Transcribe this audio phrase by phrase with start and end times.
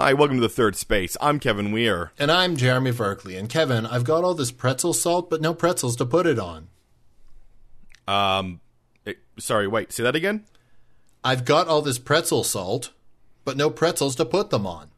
[0.00, 1.16] Hi, welcome to the third space.
[1.20, 2.12] I'm Kevin Weir.
[2.20, 3.34] And I'm Jeremy Verkley.
[3.36, 6.68] And Kevin, I've got all this pretzel salt, but no pretzels to put it on.
[8.06, 8.60] Um,
[9.04, 10.44] eh, sorry, wait, say that again?
[11.24, 12.92] I've got all this pretzel salt,
[13.44, 14.90] but no pretzels to put them on.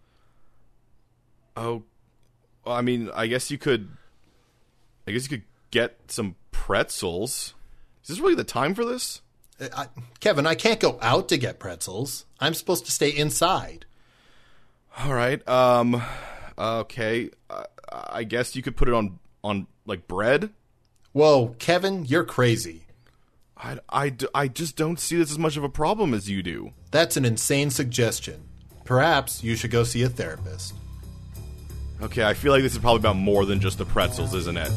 [1.56, 1.84] Oh,
[2.66, 3.88] well, I mean, I guess you could.
[5.08, 7.54] I guess you could get some pretzels.
[8.02, 9.22] Is this really the time for this?
[9.58, 9.86] Uh, I,
[10.20, 12.26] Kevin, I can't go out to get pretzels.
[12.38, 13.86] I'm supposed to stay inside.
[14.98, 15.46] All right.
[15.48, 16.02] Um.
[16.58, 17.30] Okay.
[17.48, 20.50] I, I guess you could put it on on like bread.
[21.12, 22.86] Whoa, Kevin, you're crazy.
[23.56, 26.72] I, I, I just don't see this as much of a problem as you do.
[26.92, 28.48] That's an insane suggestion.
[28.84, 30.74] Perhaps you should go see a therapist.
[32.00, 34.70] Okay, I feel like this is probably about more than just the pretzels, isn't it?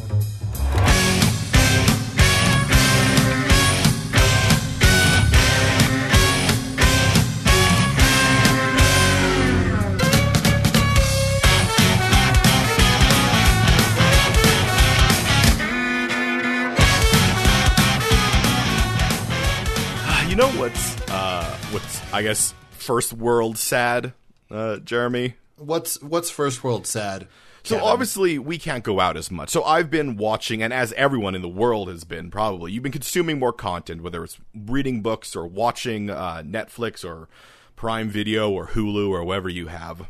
[20.64, 24.14] What's uh what's I guess first world sad,
[24.50, 25.33] uh, Jeremy?
[25.58, 27.28] What's what's first world sad?
[27.64, 27.89] So Kevin?
[27.89, 29.50] obviously we can't go out as much.
[29.50, 32.94] So I've been watching, and as everyone in the world has been, probably you've been
[32.94, 37.27] consuming more content, whether it's reading books or watching uh, Netflix or
[37.75, 40.08] Prime Video or Hulu or wherever you have.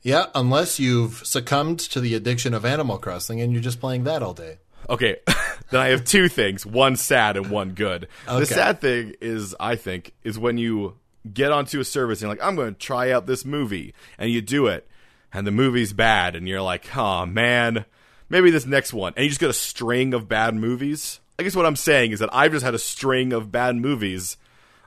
[0.00, 4.22] Yeah, unless you've succumbed to the addiction of Animal Crossing and you're just playing that
[4.22, 4.56] all day.
[4.92, 5.16] Okay,
[5.70, 8.08] then I have two things: one sad and one good.
[8.26, 10.96] The sad thing is, I think, is when you
[11.32, 14.30] get onto a service and you're like, I'm going to try out this movie, and
[14.30, 14.86] you do it,
[15.32, 17.86] and the movie's bad, and you're like, oh man,
[18.28, 21.18] maybe this next one, and you just get a string of bad movies.
[21.38, 24.36] I guess what I'm saying is that I've just had a string of bad movies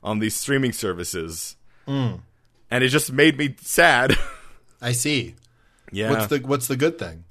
[0.04, 1.56] on these streaming services,
[1.88, 2.18] Hmm.
[2.72, 4.16] and it just made me sad.
[4.82, 5.36] I see.
[5.92, 6.12] yeah.
[6.12, 7.24] What's the what's the good thing?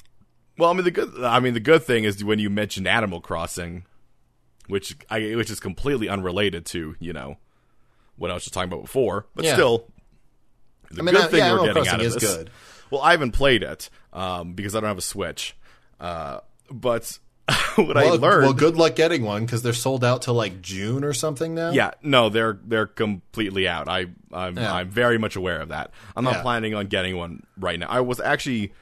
[0.59, 1.23] Well, I mean the good.
[1.23, 3.85] I mean the good thing is when you mentioned Animal Crossing,
[4.69, 7.37] which I which is completely unrelated to you know
[8.17, 9.55] what I was just talking about before, but Yeah.
[9.55, 9.89] still,
[10.91, 12.37] the I mean, good uh, thing yeah, we're Animal getting Crossing out of is this.
[12.37, 12.51] good.
[12.91, 15.57] Well, I haven't played it um, because I don't have a Switch,
[15.99, 16.39] uh,
[16.71, 17.19] but
[17.75, 18.45] what I learned.
[18.45, 21.71] well, good luck getting one because they're sold out till like June or something now.
[21.73, 23.89] Yeah, no, they're they're completely out.
[23.89, 24.73] I I'm Yeah.
[24.73, 25.91] I'm very much aware of that.
[26.15, 27.89] I'm not planning on getting one right now.
[27.89, 28.73] I was actually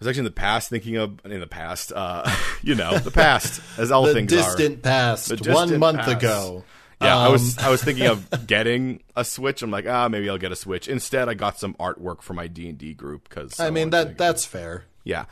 [0.00, 2.30] I was actually in the past thinking of in the past, uh,
[2.62, 4.80] you know, the past as all the things distant are.
[4.80, 6.10] past, The one month past.
[6.12, 6.64] ago.
[7.00, 9.62] Yeah, I Um, was I was thinking of getting a Switch.
[9.62, 10.88] I'm like, ah, maybe I'll get a Switch.
[10.88, 14.16] Instead, I got some artwork for my D and D group because I mean that
[14.18, 14.84] that's fair.
[15.04, 15.24] yeah.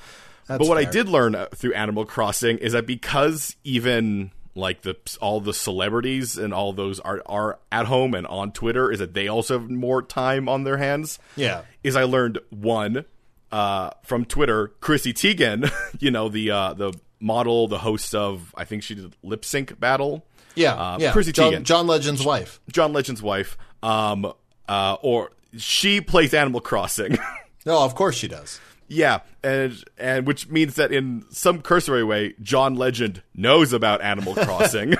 [0.47, 4.83] That's but what I did learn uh, through Animal Crossing is that because even like
[4.83, 9.00] the all the celebrities and all those are are at home and on Twitter is
[9.00, 11.19] that they also have more time on their hands.
[11.34, 11.62] Yeah.
[11.83, 13.04] Is I learned one
[13.53, 15.71] uh, from Twitter, Chrissy Teigen,
[16.01, 19.79] you know the uh, the model, the host of I think she did Lip Sync
[19.81, 20.25] Battle.
[20.55, 21.12] Yeah, Uh, yeah.
[21.12, 21.62] Chrissy John, Teigen.
[21.65, 22.61] John Legend's wife.
[22.73, 23.59] John Legend's wife.
[23.83, 24.33] Um,
[24.69, 27.19] uh, or she plays Animal Crossing.
[27.67, 28.61] No, of course she does.
[28.87, 34.34] Yeah, and and which means that in some cursory way, John Legend knows about Animal
[34.37, 34.95] Crossing.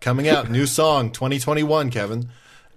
[0.00, 1.90] Coming out, new song, 2021.
[1.90, 2.28] Kevin.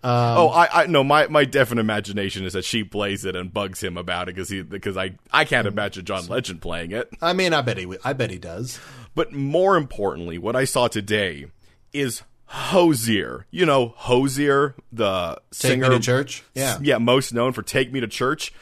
[0.05, 3.81] Oh, I, I no, my my definite imagination is that she plays it and bugs
[3.81, 7.09] him about it because he because I I can't imagine John Legend playing it.
[7.21, 7.87] I mean, I bet he.
[8.03, 8.79] I bet he does.
[9.15, 11.45] But more importantly, what I saw today
[11.93, 13.45] is Hozier.
[13.49, 16.43] You know Hozier, the Take singer me to church.
[16.53, 16.77] Yeah.
[16.81, 18.53] yeah, most known for "Take Me to Church."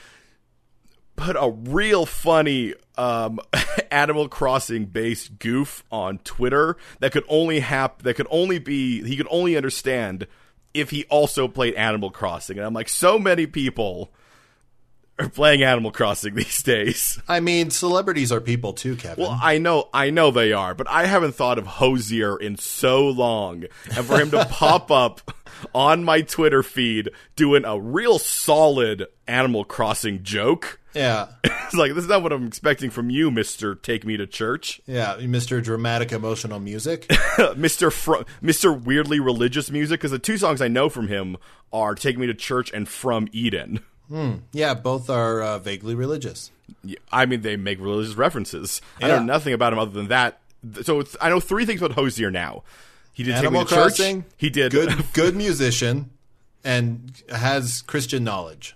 [1.16, 3.40] Put a real funny um,
[3.92, 9.18] Animal Crossing based goof on Twitter that could only hap- that could only be he
[9.18, 10.28] could only understand
[10.74, 12.58] if he also played Animal Crossing.
[12.58, 14.12] And I'm like, so many people
[15.20, 17.20] are playing Animal Crossing these days.
[17.28, 19.24] I mean, celebrities are people too, Kevin.
[19.24, 23.08] Well, I know, I know they are, but I haven't thought of Hozier in so
[23.08, 23.66] long,
[23.96, 25.32] and for him to pop up
[25.74, 31.28] on my Twitter feed doing a real solid Animal Crossing joke, yeah.
[31.44, 33.76] it's like this is not what I'm expecting from you, Mister.
[33.76, 35.64] Take me to church, Yeah, Mr.
[35.64, 37.10] Dramatic Emotional Music.
[37.56, 37.92] Mister.
[37.92, 38.72] Fr- Mister.
[38.74, 41.38] Weirdly religious music, because the two songs I know from him
[41.72, 43.82] are "Take Me to Church" and "From Eden."
[44.52, 46.52] yeah, both are uh, vaguely religious.
[46.84, 48.82] Yeah, I mean, they make religious references.
[49.02, 50.40] I know nothing about him other than that.
[50.84, 52.64] So it's, I know three things about Hozier now.
[53.14, 53.96] He did Animal take me to church.
[53.98, 54.26] Crossing.
[54.38, 56.12] He did Good, good musician,
[56.64, 58.76] and has Christian knowledge.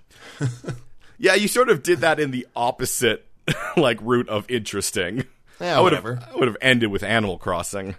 [1.18, 3.26] Yeah, you sort of did that in the opposite
[3.78, 5.26] like route of interesting.
[5.60, 6.28] Yeah, I would have whatever.
[6.32, 7.96] I would have ended with Animal Crossing.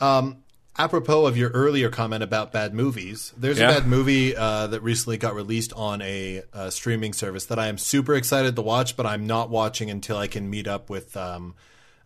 [0.00, 0.38] Um,
[0.78, 3.70] apropos of your earlier comment about bad movies, there's Yeah.
[3.70, 7.66] a bad movie uh, that recently got released on a uh, streaming service that I
[7.68, 11.16] am super excited to watch, but I'm not watching until I can meet up with
[11.16, 11.54] um,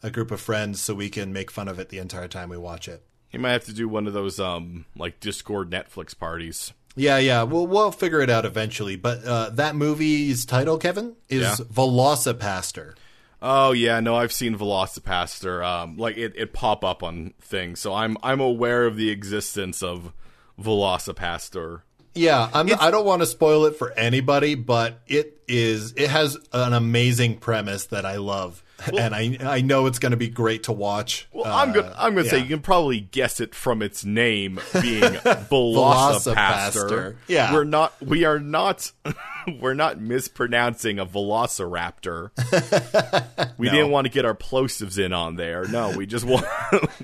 [0.02, 2.56] a group of friends so we can make fun of it the entire time we
[2.58, 3.02] watch it.
[3.31, 6.72] You might have to do one of those um like Discord Netflix parties.
[6.96, 8.96] Yeah, yeah, we'll we'll figure it out eventually.
[8.96, 11.55] But uh, that movie's title, Kevin, is Yeah.
[11.73, 12.94] VelociPastor.
[13.43, 15.64] Oh yeah, no, I've seen VelociPastor.
[15.67, 19.82] Um, like it, it pop up on things, so I'm I'm aware of the existence
[19.82, 20.12] of
[20.61, 21.82] VelociPastor.
[22.17, 26.37] Yeah, I'm, I don't want to spoil it for anybody, but it is it has
[26.52, 28.62] an amazing premise that I love,
[28.97, 31.29] and I I know it's going to be great to watch.
[31.32, 35.03] Well, I'm gonna I'm gonna say you can probably guess it from its name being
[35.12, 37.17] VelociPastor.
[37.26, 37.53] Yeah.
[37.53, 38.91] we're not we are not
[39.61, 42.31] we're not mispronouncing a Velociraptor.
[43.59, 45.67] we didn't want to get our plosives in on there.
[45.67, 46.47] No, we just want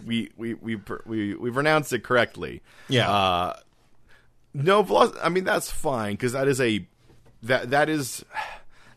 [0.04, 0.76] we we we
[1.06, 2.62] we we pronounced it correctly.
[2.88, 3.10] Yeah.
[3.10, 3.56] Uh,
[4.52, 6.86] no, Veloc- I mean that's fine because that is a
[7.42, 8.24] that that is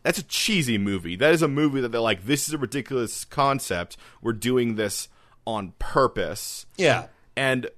[0.04, 1.16] that's a cheesy movie.
[1.16, 3.98] That is a movie that they're like, this is a ridiculous concept.
[4.22, 5.08] We're doing this
[5.46, 7.70] on purpose, yeah, and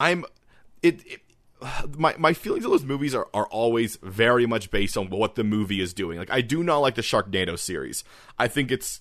[0.00, 0.24] I'm
[0.82, 1.00] it.
[1.06, 1.20] it
[1.96, 5.44] my my feelings of those movies are, are always very much based on what the
[5.44, 6.18] movie is doing.
[6.18, 8.04] Like I do not like the Sharknado series.
[8.38, 9.00] I think it's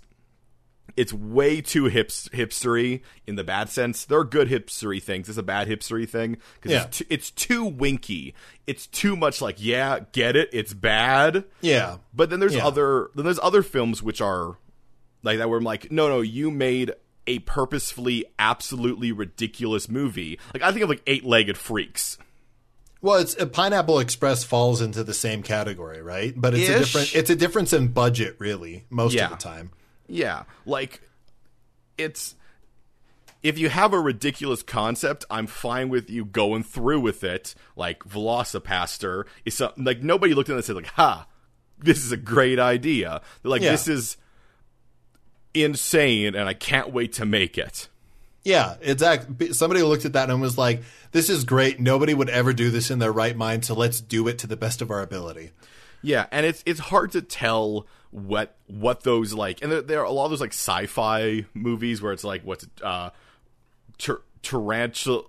[0.98, 4.06] it's way too hips hipstery in the bad sense.
[4.06, 5.28] There are good hipstery things.
[5.30, 6.84] It's a bad hipstery thing because Yeah.
[6.86, 8.34] it's, too, it's too winky.
[8.68, 10.50] It's too much like yeah, get it.
[10.54, 11.44] It's bad.
[11.62, 12.66] yeah, But then there's Yeah.
[12.68, 14.58] other then there's other films which are
[15.24, 16.92] like that where I'm like, no, no, you made
[17.28, 20.40] a purposefully absolutely ridiculous movie.
[20.54, 22.18] Like I think of like Eight Legged Freaks.
[23.02, 26.34] Well, it's uh, Pineapple Express falls into the same category, right?
[26.36, 26.80] But it's a Ish.
[26.80, 29.26] different it's a difference in budget, really, most Yeah.
[29.26, 29.72] of the time.
[30.08, 31.02] Yeah, like
[31.98, 32.36] it's
[33.44, 37.54] if you have a ridiculous concept, I'm fine with you going through with it.
[37.76, 41.28] Like VelociPastor is something like nobody looked at it and said like, "Ha,
[41.78, 43.72] this is a great idea." They're like, Yeah.
[43.72, 44.18] "This is
[45.54, 47.88] insane, and I can't wait to make it."
[48.44, 49.54] Yeah, exactly.
[49.54, 51.80] Somebody looked at that and was like, "This is great.
[51.80, 54.58] Nobody would ever do this in their right mind, so let's do it to the
[54.58, 55.52] best of our ability."
[56.06, 60.06] Yeah, and it's it's hard to tell what what those like, and there, there are
[60.06, 63.10] a lot of those like sci-fi movies where it's like what's it, uh,
[63.98, 65.24] tar- tarantula,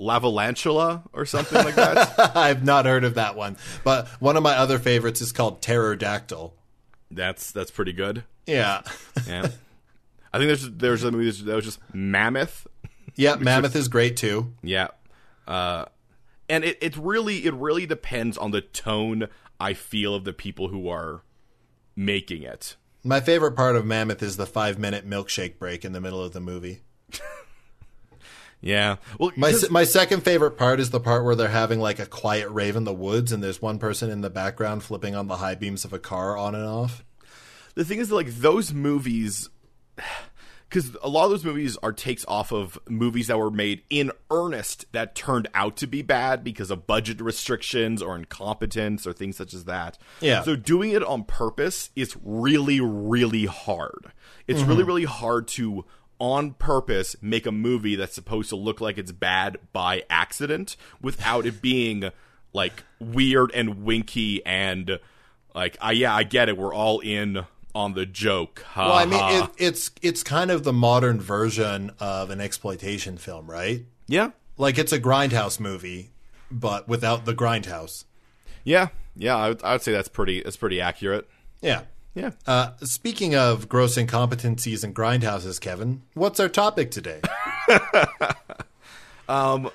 [0.00, 2.18] lavalantula or something like that.
[2.36, 6.54] I've not heard of that one, but one of my other favorites is called Pterodactyl.
[7.10, 8.24] that's that's pretty good.
[8.46, 8.82] Yeah,
[9.28, 9.48] Yeah,
[10.32, 12.66] I think there's there's a movie that was just Mammoth.
[13.14, 13.36] yeah.
[13.36, 14.52] Mammoth is great too.
[14.62, 14.88] Yeah,
[15.46, 15.84] uh,
[16.48, 19.28] and it it really it really depends on the tone
[19.60, 21.22] I feel of the people who are
[21.94, 22.76] making it.
[23.04, 26.32] My favorite part of Mammoth is the five minute milkshake break in the middle of
[26.32, 26.80] the movie.
[28.62, 32.04] Yeah, well, My my second favorite part is the part where they're having like a
[32.04, 35.36] quiet rave in the woods, and there's one person in the background flipping on the
[35.36, 37.02] high beams of a car on and off.
[37.74, 39.48] the thing is like those movies
[40.70, 44.12] because a lot of those movies are takes off of movies that were made in
[44.30, 49.36] earnest that turned out to be bad because of budget restrictions or incompetence or things
[49.36, 49.98] such as that.
[50.20, 50.42] Yeah.
[50.42, 54.12] So doing it on purpose is really, really hard.
[54.46, 55.84] It's really, really hard to
[56.20, 61.46] on purpose make a movie that's supposed to look like it's bad by accident without
[61.46, 62.10] it being
[62.52, 65.00] like weird and winky and
[65.54, 67.42] like uh, yeah i get it we're all in
[67.74, 71.92] on the joke Ha Well, I mean, it, it's it's kind of the modern version
[72.00, 73.84] of an exploitation film, right?
[74.06, 76.10] yeah Like it's a grindhouse movie,
[76.50, 78.04] but without the grindhouse.
[78.64, 81.28] yeah yeah I would, I would say that's pretty that's pretty accurate
[81.60, 81.82] Yeah.
[82.14, 87.20] yeah Uh, speaking of gross incompetencies and grindhouses, Kevin, what's our topic today?
[89.28, 89.70] um,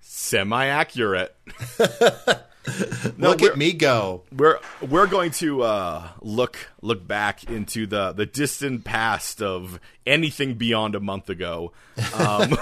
[0.00, 1.34] semi accurate
[3.18, 4.22] Look we're- at me go.
[4.30, 10.54] we're we're going to uh, look look back into the the distant past of anything
[10.54, 11.72] beyond a month ago,
[12.14, 12.56] um,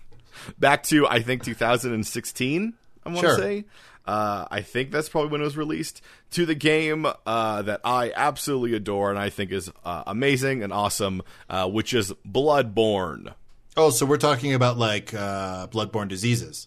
[0.58, 2.74] back to I think 2016.
[3.04, 3.36] I want to Sure.
[3.38, 3.64] say.
[4.06, 6.00] Uh, I think that's probably when it was released
[6.32, 10.72] to the game uh, that I absolutely adore and I think is uh, amazing and
[10.72, 13.34] awesome, uh, which is Bloodborne.
[13.76, 16.66] Oh, so we're talking about like uh, bloodborne diseases.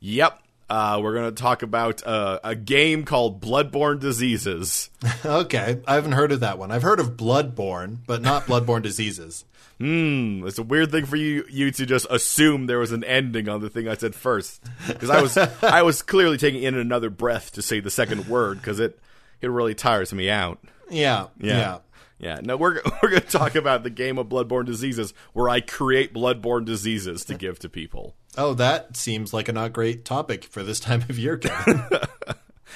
[0.00, 0.38] Yep.
[0.68, 4.90] Uh, we're going to talk about uh, a game called Bloodborne Diseases.
[5.24, 6.70] Okay, I haven't heard of that one.
[6.70, 9.44] I've heard of bloodborne, but not bloodborne diseases.
[9.78, 13.48] Hmm, it's a weird thing for you you to just assume there was an ending
[13.48, 17.10] on the thing I said first because I was I was clearly taking in another
[17.10, 18.98] breath to say the second word because it
[19.40, 20.58] it really tires me out.
[20.90, 21.56] Yeah, Yeah.
[21.58, 21.78] yeah.
[22.18, 25.60] Yeah, no, we're we're going to talk about the game of bloodborne diseases, where I
[25.60, 28.14] create bloodborne diseases to give to people.
[28.36, 31.82] Oh, that seems like a not great topic for this time of year, Kevin.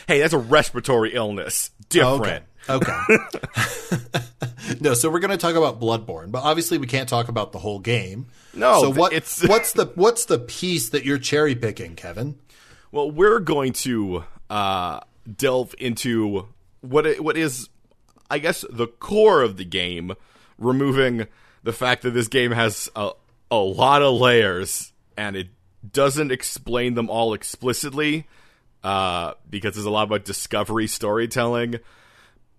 [0.09, 1.71] Hey, that's a respiratory illness.
[1.91, 2.45] Different.
[2.69, 2.89] okay.
[2.89, 3.17] Okay.
[4.81, 7.59] no, so we're going to talk about Bloodborne, but obviously we can't talk about the
[7.59, 8.27] whole game.
[8.55, 9.13] No, So what?
[9.13, 12.39] it's- what's the what's the piece that you're cherry picking, Kevin?
[12.93, 15.01] Well, we're going to uh,
[15.37, 16.47] delve into
[16.81, 17.69] what it, what is,
[18.31, 20.13] I guess, the core of the game,
[20.59, 21.27] removing
[21.63, 23.11] the fact that this game has a,
[23.51, 24.90] a lot of layers
[25.21, 25.49] and it
[25.93, 28.27] doesn't explain them all explicitly
[28.83, 31.73] uh, because there's a lot about discovery storytelling.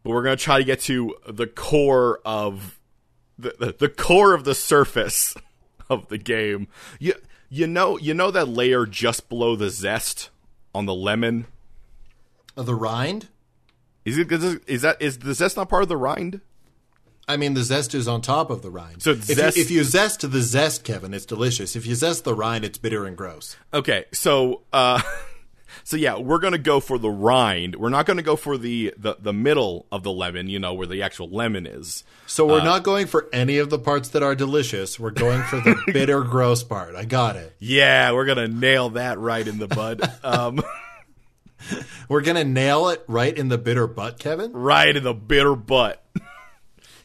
[0.03, 2.79] But we're going to try to get to the core of
[3.39, 5.35] the, the, the core of the surface
[5.89, 6.67] of the game.
[6.99, 7.13] You
[7.49, 10.29] you know you know that layer just below the zest
[10.73, 11.47] on the lemon.
[12.55, 13.27] Uh, The rind.
[14.05, 14.31] Is, it-
[14.67, 16.41] is that is the zest not part of the rind?
[17.27, 19.01] I mean, the zest is on top of the rind.
[19.03, 21.75] So if, zest- you, if you zest the zest, Kevin, it's delicious.
[21.75, 23.55] If you zest the rind, it's bitter and gross.
[23.73, 25.01] Okay, so uh,
[25.85, 27.75] so yeah, we're gonna go for the rind.
[27.77, 30.47] We're not gonna go for the, the the middle of the lemon.
[30.49, 32.03] You know where the actual lemon is.
[32.25, 34.99] So Uh, we're not going for any of the parts that are delicious.
[34.99, 36.95] We're going for the bitter, gross part.
[36.95, 37.55] I got it.
[37.59, 40.01] Yeah, we're gonna nail that right in the bud.
[40.23, 40.61] Um,
[42.09, 44.51] We're gonna nail it right in the bitter butt, Kevin.
[44.51, 46.00] right in the bitter butt.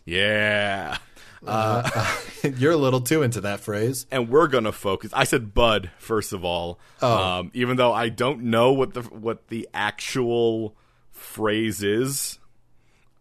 [0.06, 0.96] Yeah.
[2.42, 4.06] You're a little too into that phrase.
[4.10, 5.12] and we're gonna focus.
[5.14, 9.48] I said Bud first of all, um, even though I don't know what the what
[9.48, 10.74] the actual
[11.12, 12.38] phrase is.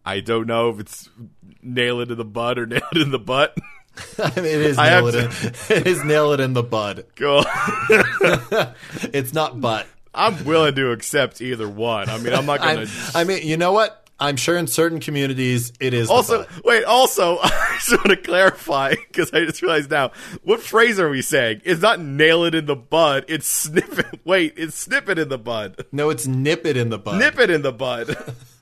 [0.04, 1.10] I don't know if it's
[1.62, 3.56] nail it in the bud or nail it in the butt.
[4.18, 5.14] It is I nail it.
[5.14, 5.30] In,
[5.70, 7.06] it is nail it in the bud.
[7.14, 7.42] Go.
[9.12, 9.86] It's not butt.
[10.14, 12.10] I'm willing to accept either one.
[12.10, 12.86] I mean, I'm not gonna.
[13.14, 14.05] I, I mean, you know what?
[14.18, 16.08] I'm sure in certain communities it is.
[16.08, 16.84] also, wait.
[16.84, 20.12] Also, I just want to clarify because I just realized now.
[20.42, 21.60] What phrase are we saying?
[21.64, 23.26] It's not nail it in the bud.
[23.28, 24.20] It's snip it.
[24.24, 25.84] Wait, it's snip it in the bud.
[25.92, 27.18] no, it's nip it in the bud.
[27.18, 28.16] nip it in the bud.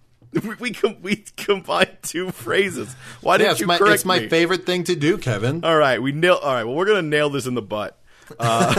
[0.43, 2.93] we we, com- we combined two phrases.
[3.21, 4.29] Why didn't it's you my, correct it's my me?
[4.29, 5.65] favorite thing to do, Kevin.
[5.65, 6.35] All right, we nail.
[6.43, 7.97] All right, well, we're gonna nail this in the butt.
[8.41, 8.75] Uh,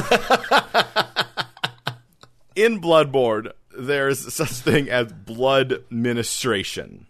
[2.55, 7.07] in Bloodborne, there's such thing as blood ministration.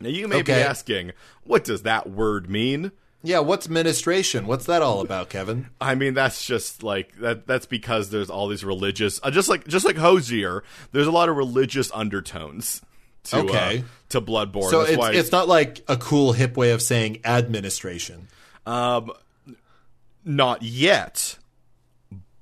[0.00, 1.12] Now you may be asking,
[1.44, 2.92] what does that word mean?
[3.22, 4.46] Yeah, what's ministration?
[4.46, 5.68] What's that all about, Kevin?
[5.80, 7.46] I mean, that's just like that.
[7.46, 10.62] That's because there's all these religious, uh, just like just like Hozier.
[10.92, 12.82] There's a lot of religious undertones
[13.24, 13.78] to Okay.
[13.78, 14.70] uh, to Bloodborne.
[14.70, 18.28] So that's it's why it's not like a cool hip way of saying administration.
[18.64, 19.10] Um,
[20.24, 21.36] not yet,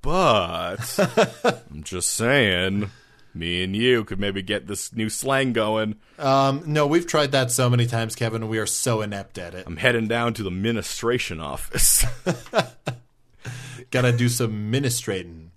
[0.01, 0.99] but
[1.71, 2.91] I'm just saying,
[3.35, 5.95] me and you could maybe get this new slang going.
[6.17, 8.47] Um, no, we've tried that so many times, Kevin.
[8.47, 9.65] We are so inept at it.
[9.67, 12.05] I'm heading down to the ministration office.
[13.91, 15.51] Gotta do some ministrating.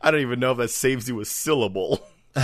[0.00, 2.06] I don't even know if that saves you a syllable.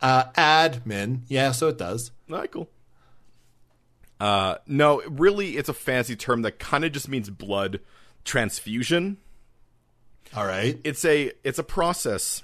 [0.00, 1.20] Uh, admin.
[1.28, 2.12] Yeah, so it does.
[2.30, 2.68] All right, cool.
[4.18, 7.80] Uh, no, really, it's a fancy term that kind of just means blood
[8.24, 9.18] transfusion.
[10.34, 10.80] All right.
[10.82, 12.42] it's a it's a process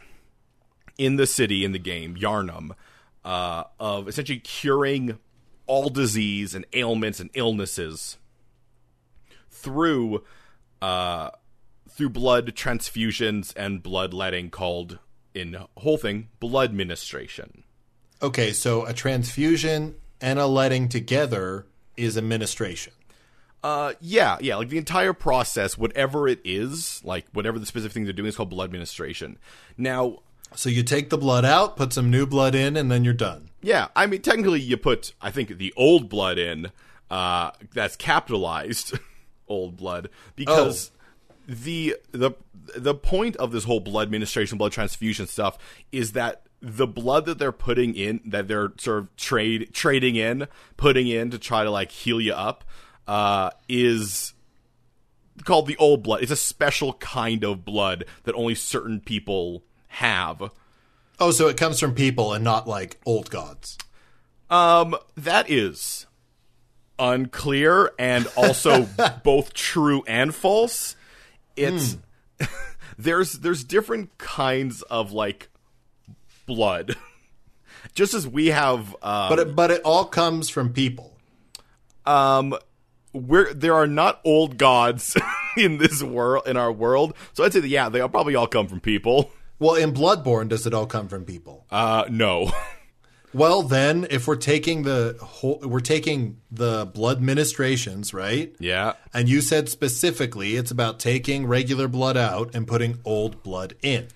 [0.99, 2.73] in the city in the game Yharnam
[3.25, 5.19] uh, of essentially curing
[5.67, 8.17] all disease and ailments and illnesses
[9.51, 10.25] through
[10.83, 11.31] uh,
[11.89, 14.99] through blood transfusions and bloodletting called
[15.35, 17.65] in whole thing blood ministration.
[18.21, 22.93] Okay, so a transfusion and a letting together is administration.
[23.63, 28.05] Uh, yeah, yeah, like the entire process, whatever it is, like whatever the specific thing
[28.05, 29.39] they're doing is called blood ministration.
[29.77, 30.21] Now,
[30.55, 33.51] So you take the blood out, put some new blood in, and then you're done.
[33.63, 36.73] Yeah, I mean, technically, you put I think the old blood in.
[37.11, 38.99] Uh, that's capitalized
[39.49, 40.91] old blood because
[41.47, 42.33] the the
[42.77, 45.57] the point of this whole blood administration, blood transfusion stuff
[45.91, 50.49] is that the blood that they're putting in, that they're sort of trade trading in,
[50.77, 52.65] putting in to try to like heal you up,
[53.07, 54.35] uh, is
[55.45, 56.23] called the old blood.
[56.23, 60.51] It's a special kind of blood that only certain people have.
[61.21, 63.77] Oh, so it comes from people and not like old gods.
[64.51, 66.07] Um, that is
[66.99, 68.89] unclear and also
[69.25, 70.97] both true and false.
[71.57, 71.97] It's
[72.99, 75.49] there's there's different kinds of like
[76.47, 76.97] blood.
[77.95, 81.17] Just as we have um, But it, but it all comes from people.
[82.07, 82.55] um
[83.13, 85.17] we're there are not old gods
[85.57, 87.15] in this world in our world.
[87.33, 89.31] So I'd say that yeah, they all probably all come from people.
[89.59, 91.67] Well, in Bloodborne, does it all come from people?
[91.71, 92.53] Uh no.
[93.35, 98.57] Well, then, if we're taking the whole, we're taking the blood ministrations, right?
[98.59, 98.95] Yeah.
[99.13, 104.09] And you said specifically it's about taking regular blood out and putting old blood in.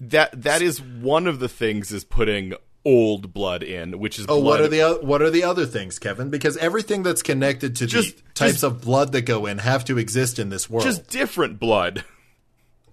[0.00, 2.54] That that is one of the things is putting
[2.84, 4.44] old blood in, which is Oh, blood.
[4.44, 6.30] what are the what are the other things, Kevin?
[6.30, 9.84] Because everything that's connected to Just- the types just- of blood that go in have
[9.86, 10.84] to exist in this world.
[10.86, 12.04] just different blood.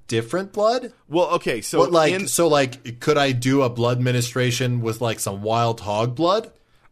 [0.07, 0.93] different blood.
[1.09, 5.01] Well, okay, so What like in, so like could I do a blood ministration with
[5.01, 6.51] like some wild hog blood?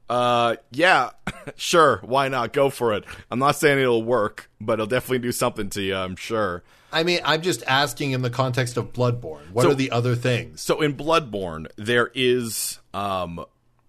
[0.10, 1.12] uh yeah,
[1.56, 3.06] sure, why not go for it?
[3.30, 6.63] I'm not saying it'll work, but it'll definitely do something to you, I'm sure.
[6.91, 9.51] I mean, I'm just asking in the context of Bloodborne.
[9.53, 10.60] What So- are the other things?
[10.62, 13.46] So in Bloodborne, there is um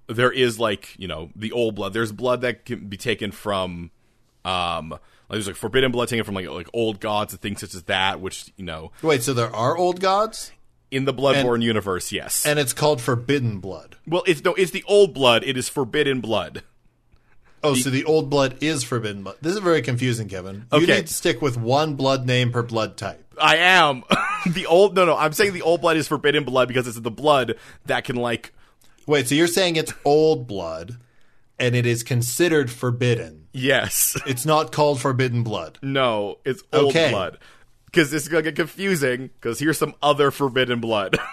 [0.06, 1.92] there is like, you know, the old blood.
[1.92, 3.90] There's blood that can be taken from
[4.44, 4.98] um
[5.32, 7.84] like there's like forbidden blood taken from like like old gods and things such as
[7.84, 10.52] that, which, you know, Wait, so there are old gods,
[10.90, 12.44] in the Bloodborne universe, yes.
[12.44, 13.96] and it's called forbidden blood.
[14.06, 15.42] well, it's no, it's the old blood.
[15.44, 16.62] It is forbidden blood.
[17.64, 19.36] Oh, so the old blood is forbidden blood.
[19.40, 20.66] This is very confusing, Kevin.
[20.72, 20.96] You Okay.
[20.96, 23.24] need to stick with one blood name per blood type.
[23.40, 24.02] I am
[24.46, 24.94] the old.
[24.96, 25.16] No, no.
[25.16, 27.54] I'm saying the old blood is forbidden blood because it's the blood
[27.86, 28.52] that can like.
[29.06, 30.98] Wait, so you're saying it's old blood,
[31.58, 33.41] and it is considered forbidden.
[33.52, 34.16] Yes.
[34.26, 35.78] It's not called forbidden blood.
[35.82, 37.10] No, it's old Okay.
[37.10, 37.38] blood.
[37.86, 39.28] Because this is gonna get confusing.
[39.40, 41.18] Because here's some other forbidden blood.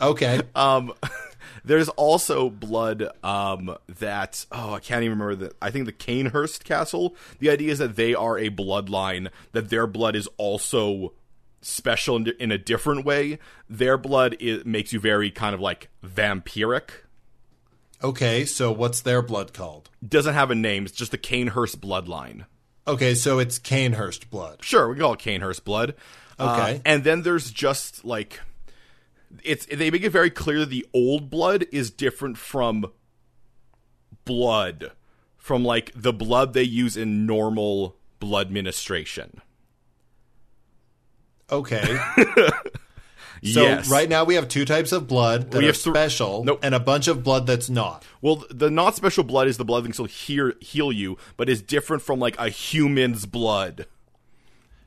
[0.00, 0.40] Okay.
[0.54, 0.92] um,
[1.64, 5.56] there's also blood um that oh I can't even remember that.
[5.60, 7.16] I think the Cainhurst Castle.
[7.40, 9.28] The idea is that they are a bloodline.
[9.50, 11.14] That their blood is also
[11.62, 13.40] special in, in a different way.
[13.68, 16.90] Their blood makes you very kind of like vampiric.
[18.02, 19.90] Okay, so what's their blood called?
[20.06, 20.86] doesn't have a name.
[20.86, 22.46] It's just the Cainhurst bloodline.
[22.86, 24.62] Okay, so it's Cainhurst blood.
[24.62, 25.94] Sure, we call it Cainhurst blood.
[26.38, 26.76] Okay.
[26.76, 28.40] Uh, and then there's just like
[29.42, 32.86] it's they make it very clear the old blood is different from
[34.24, 34.92] blood
[35.36, 39.40] from like the blood they use in normal blood ministration.
[41.50, 41.98] Okay.
[43.44, 43.90] So yes.
[43.90, 46.60] right now we have two types of blood that We are have thr- special Nope.
[46.62, 48.04] and a bunch of blood that's not.
[48.20, 51.48] Well, the not special blood is the blood that can still heal, heal you, but
[51.48, 53.86] is different from like a human's blood.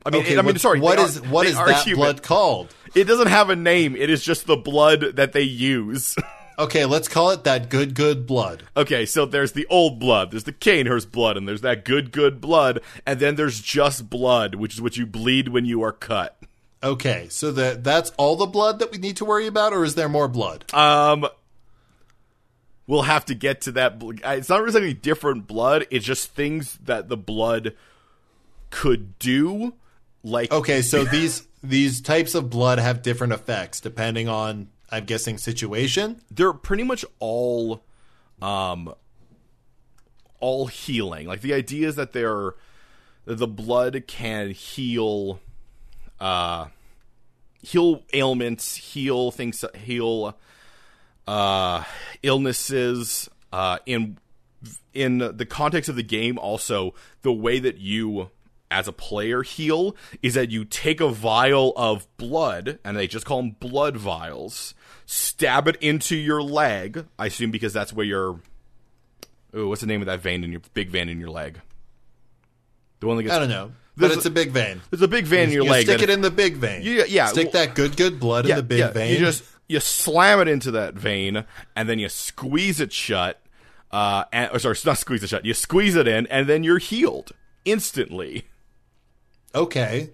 [0.06, 0.80] I mean, Okay, I mean, sorry.
[0.80, 2.00] what is are- what is that human.
[2.04, 2.74] blood called?
[2.96, 3.96] It doesn't have a name.
[3.96, 6.16] It is just the blood that they use.
[6.60, 8.62] Okay, let's call it that good good blood.
[8.78, 12.40] okay, so there's the old blood, there's the Cainhurst blood, and there's that good, good
[12.40, 16.38] blood, and then there's just blood, which is what you bleed when you are cut.
[16.84, 19.96] Okay, so that that's all the blood that we need to worry about, or is
[19.96, 20.74] there more blood?
[20.74, 21.28] Um,
[22.88, 24.02] we'll have to get to that.
[24.02, 25.86] It's not really any different blood.
[25.92, 27.76] It's just things that the blood
[28.72, 29.74] could do.
[30.24, 35.38] Like Okay, so these these types of blood have different effects depending on, I'm guessing,
[35.38, 36.22] situation.
[36.32, 37.84] they're pretty much all
[38.42, 38.92] um
[40.40, 42.56] all healing like the idea is that they're
[43.26, 45.40] that the blood can heal
[46.22, 46.68] uh
[47.62, 50.38] heal ailments heal things heal
[51.28, 51.84] uh
[52.24, 54.18] illnesses uh in
[54.94, 58.30] in the context of the game also the way that you
[58.70, 63.26] as a player heal is that you take a vial of blood and they just
[63.26, 64.74] call them blood vials
[65.06, 68.40] stab it into your leg i assume because that's where your
[69.56, 71.60] ooh what's the name of that vein in your big vein in your leg?
[73.00, 74.82] The one that gets I don't know, but it's a- big vein.
[74.90, 76.82] there's a big vein in your you leg stick it in the big vein.
[76.84, 79.12] Yeah, yeah, Stick well- that good good blood in the big vein.
[79.14, 83.42] You just you slam it into that vein and then you squeeze it shut.
[83.92, 85.44] Uh, and, or sorry, not squeeze it shut.
[85.46, 87.34] You squeeze it in, and then you're healed
[87.66, 88.46] instantly.
[89.54, 90.12] Okay.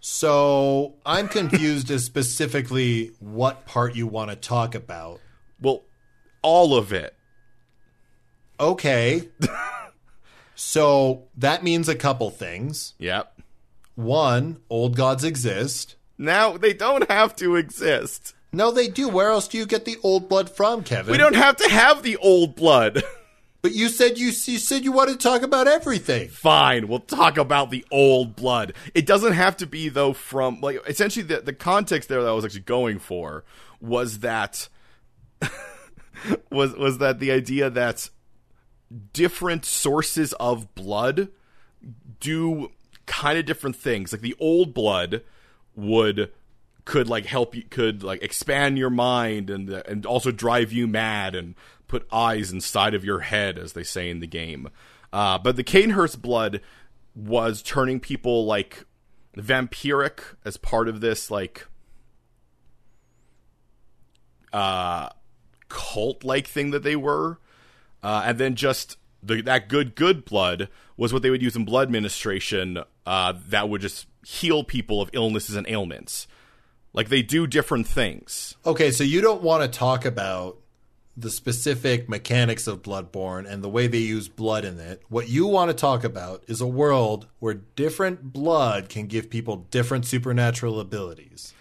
[0.00, 5.20] So I'm confused as specifically what part you want to talk about.
[5.60, 5.84] Well,
[6.42, 7.14] all of it.
[8.58, 9.28] Okay.
[10.56, 12.94] so that means a couple things.
[12.98, 13.40] Yep.
[13.94, 15.94] One, old gods exist.
[16.18, 18.34] Now they don't have to exist.
[18.52, 19.08] No, they do.
[19.08, 21.12] Where else do you get the old blood from, Kevin?
[21.12, 23.02] We don't have to have the old blood.
[23.66, 26.28] But you said you, you said you wanted to talk about everything.
[26.28, 28.74] Fine, we'll talk about the old blood.
[28.94, 32.32] It doesn't have to be though from like essentially the the context there that I
[32.32, 33.42] was actually going for
[33.80, 34.68] was that
[36.52, 38.08] was was that the idea that
[39.12, 41.28] different sources of blood
[42.20, 42.70] do
[43.06, 44.12] kind of different things.
[44.12, 45.22] Like the old blood
[45.74, 46.32] would
[46.84, 51.34] could like help you could like expand your mind and and also drive you mad
[51.34, 51.54] and
[51.88, 54.68] put eyes inside of your head as they say in the game.
[55.12, 56.60] Uh, but the Cainhurst blood
[57.14, 58.84] was turning people like
[59.36, 61.66] vampiric as part of this like
[64.52, 65.08] uh
[65.68, 67.38] cult like thing that they were,
[68.06, 71.64] uh, and then just the, that good good blood was what they would use in
[71.64, 76.28] blood administration uh, that would just heal people of illnesses and ailments.
[76.92, 78.54] Like they do different things.
[78.64, 80.58] Okay, so you don't want to talk about
[81.16, 85.02] the specific mechanics of Bloodborne and the way they use blood in it.
[85.08, 89.66] What you want to talk about is a world where different blood can give people
[89.72, 91.54] different supernatural abilities.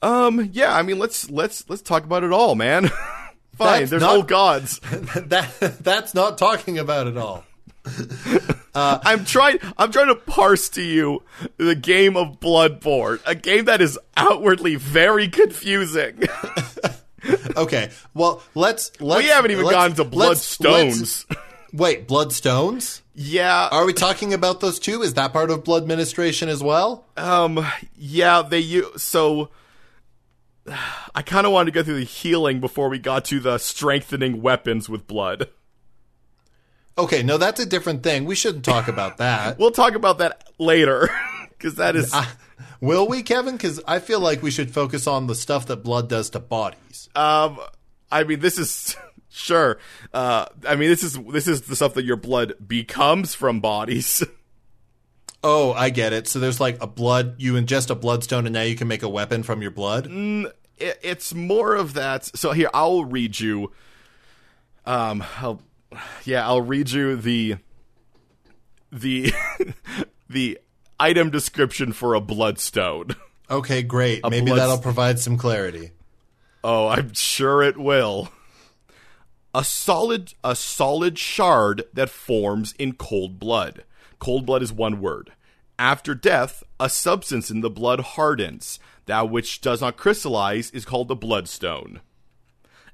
[0.00, 2.90] Um, yeah, I mean, let's let's let's talk about it all, man.
[3.56, 4.78] Fine, That's there's not- old gods.
[5.16, 7.44] that that's not talking about it all.
[8.74, 9.58] I'm trying.
[9.76, 11.22] I'm trying to parse to you
[11.58, 16.22] the game of Bloodborne, a game that is outwardly very confusing.
[17.56, 19.22] Okay, well let's let's.
[19.22, 21.24] we haven't even let's- gotten to Bloodstones.
[21.72, 23.00] Wait, Bloodstones?
[23.14, 23.68] Yeah.
[23.72, 25.00] Are we talking about those two?
[25.00, 27.06] Is that part of blood administration as well?
[27.16, 27.66] Um.
[27.96, 28.42] Yeah.
[28.42, 29.48] They use so.
[31.14, 34.42] I kind of wanted to go through the healing before we got to the strengthening
[34.42, 35.48] weapons with blood.
[36.96, 38.24] Okay, no, that's a different thing.
[38.24, 39.58] We shouldn't talk about that.
[39.58, 41.08] We'll talk about that later,
[41.50, 42.14] because that is.
[42.80, 43.56] Will we, Kevin?
[43.56, 47.08] Because I feel like we should focus on the stuff that blood does to bodies.
[47.14, 47.58] Um,
[48.12, 48.96] I mean, this is
[49.28, 49.78] sure.
[50.12, 54.22] Uh, I mean, this is this is the stuff that your blood becomes from bodies.
[55.46, 56.26] Oh, I get it.
[56.26, 59.08] So there's like a blood, you ingest a bloodstone and now you can make a
[59.08, 60.06] weapon from your blood?
[60.06, 62.24] it, it's more of that.
[62.24, 63.70] So here, I'll read you.
[64.86, 65.60] Um, I'll,
[66.24, 67.56] yeah, I'll read you the
[68.90, 69.32] the
[70.30, 70.58] the
[70.98, 73.14] item description for a bloodstone.
[73.50, 74.22] Okay, great.
[74.28, 75.90] Maybe blood- that'll provide some clarity.
[76.64, 78.30] Oh, I'm sure it will.
[79.54, 83.84] A solid a solid shard that forms in cold blood.
[84.24, 85.32] Cold blood is one word.
[85.78, 88.78] After death, a substance in the blood hardens.
[89.04, 92.00] That which does not crystallize is called the bloodstone.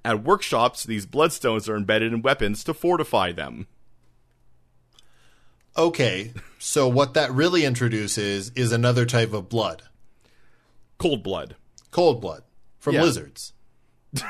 [0.05, 3.69] At workshops, these bloodstones are embedded in weapons to fortify them.
[5.77, 9.83] Okay, so what that really introduces is another type of blood
[10.99, 11.55] Cold blood.
[11.93, 12.43] cold blood
[12.81, 13.03] from Yeah.
[13.03, 13.53] lizards.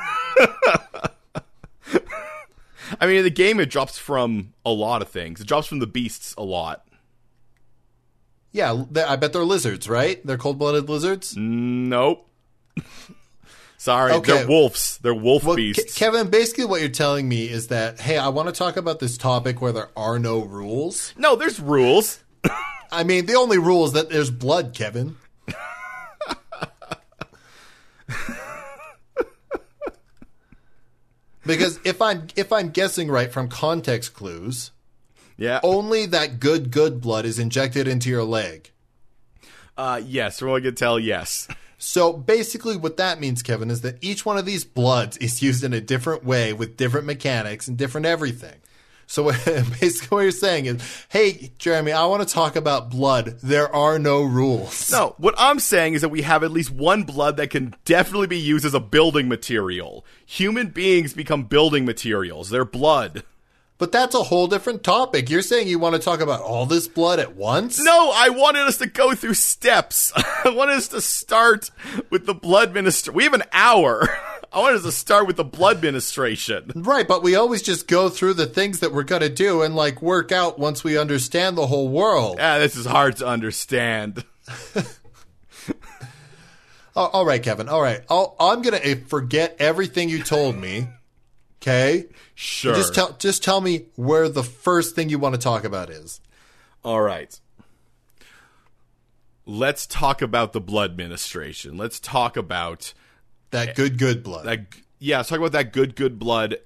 [2.99, 5.41] I mean, in the game, it drops from a lot of things.
[5.41, 6.85] It drops from the beasts a lot.
[8.51, 10.25] Yeah, I bet they're lizards, right?
[10.25, 11.35] They're cold blooded lizards?
[11.37, 12.27] Nope.
[13.77, 14.33] Sorry, Okay.
[14.39, 14.99] they're wolves.
[15.01, 15.97] They're wolf Well, Ke- beasts.
[15.97, 19.17] Kevin, basically what you're telling me is that, hey, I want to talk about this
[19.17, 21.13] topic where there are no rules.
[21.17, 22.19] no, there's rules.
[22.91, 25.15] I mean, the only rule is that there's blood, Kevin.
[31.45, 34.71] because if I'm if I'm guessing right from context clues,
[35.41, 35.59] Yeah.
[35.63, 38.69] only that good good blood is injected into your leg.
[39.75, 41.47] Uh, yes, from what I can tell, yes.
[41.79, 45.63] So basically, what that means, Kevin, is that each one of these bloods is used
[45.63, 48.57] in a different way with different mechanics and different everything.
[49.07, 49.23] So
[49.81, 53.39] basically, what you're saying is, hey, Jeremy, I want to talk about blood.
[53.41, 54.91] There are no rules.
[54.91, 58.27] No, what I'm saying is that we have at least one blood that can definitely
[58.27, 60.05] be used as a building material.
[60.27, 62.51] Human beings become building materials.
[62.51, 63.23] They're blood.
[63.81, 65.31] But that's a whole different topic.
[65.31, 67.83] You're saying you want to talk about all this blood at once?
[67.83, 70.13] No, I wanted us to go through steps.
[70.15, 71.71] I wanted us to start
[72.11, 73.11] with the blood minister.
[73.11, 74.07] We have an hour.
[74.53, 76.71] I wanted us to start with the blood administration.
[76.75, 79.75] Right, but we always just go through the things that we're going to do and
[79.75, 82.37] like work out once we understand the whole world.
[82.39, 84.23] Ah, this is hard to understand.
[86.95, 87.67] All right, Kevin.
[87.67, 88.03] All right.
[88.11, 90.87] I'll, I'm going to forget everything you told me.
[91.61, 92.05] Okay?
[92.33, 92.73] Sure.
[92.73, 96.19] Just tell just tell me where the first thing you want to talk about is.
[96.83, 97.39] All right.
[99.45, 101.77] Let's talk about the blood administration.
[101.77, 102.93] Let's talk about
[103.51, 104.45] That good good blood.
[104.45, 104.65] that.
[104.99, 106.57] Yeah, let's talk about that good, good blood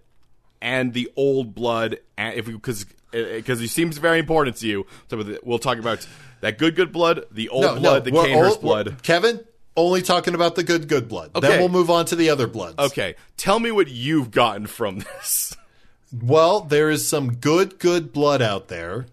[0.61, 1.99] and the old blood.
[2.17, 6.05] And if because because uh, it seems very important to you, so we'll talk about
[6.41, 9.03] that good, good blood, the old blood, the we're Cainhurst all- we're- blood.
[9.03, 9.39] Kevin,
[9.77, 11.31] only talking about the good good blood.
[11.35, 11.47] Okay.
[11.47, 12.75] Then we'll move on to the other bloods.
[12.79, 15.55] Okay, tell me what you've gotten from this.
[16.13, 19.07] Well, there is some good good blood out there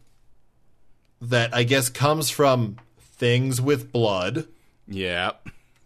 [1.21, 4.47] that I guess comes from things with blood
[4.89, 5.33] Yeah.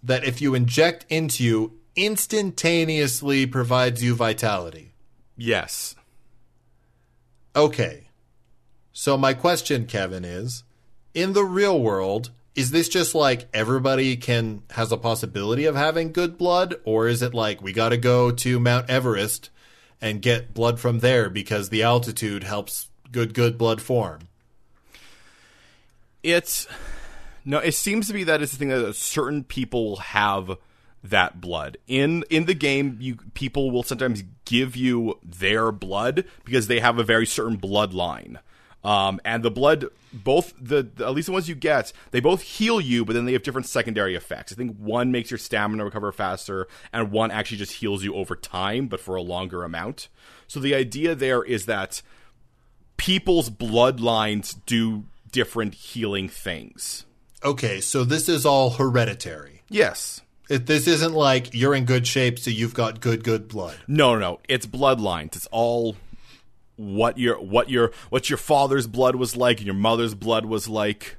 [0.03, 4.93] that if you inject into you instantaneously provides you vitality.
[5.37, 5.95] Yes.
[7.55, 8.09] Okay.
[8.93, 10.62] So my question, Kevin, is
[11.15, 16.11] in the real world, is this just like everybody can has a possibility of having
[16.11, 19.51] good blood, or is it like we got to go to Mount Everest
[20.01, 24.21] and get blood from there because the altitude helps good good blood form?
[26.23, 26.66] It's
[27.45, 27.59] no.
[27.59, 30.57] It seems to be that it's the thing that certain people will have
[31.05, 31.77] that blood.
[31.87, 36.99] In in the game, you people will sometimes give you their blood because they have
[36.99, 38.38] a very certain bloodline.
[38.87, 42.40] Um, and the blood, both the, the at least the ones you get, they both
[42.40, 44.53] heal you, but then they have different secondary effects.
[44.53, 48.37] I think one makes your stamina recover faster, and one actually just heals you over
[48.37, 50.09] time, but for a longer amount.
[50.46, 52.01] So the idea there is that
[52.96, 57.07] people's bloodlines do different healing things.
[57.44, 59.62] Okay, so this is all hereditary.
[59.68, 60.22] Yes.
[60.49, 63.77] It, this isn't like you're in good shape, so you've got good, good blood.
[63.88, 64.40] No, no, no.
[64.49, 65.35] It's bloodlines.
[65.35, 65.96] It's all
[66.77, 70.69] what your what your what your father's blood was like and your mother's blood was
[70.69, 71.17] like.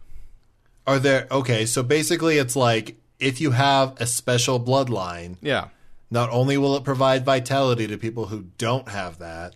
[0.86, 1.66] Are there okay?
[1.66, 5.68] So basically, it's like if you have a special bloodline, Yeah.
[6.10, 9.56] not only will it provide vitality to people who don't have that,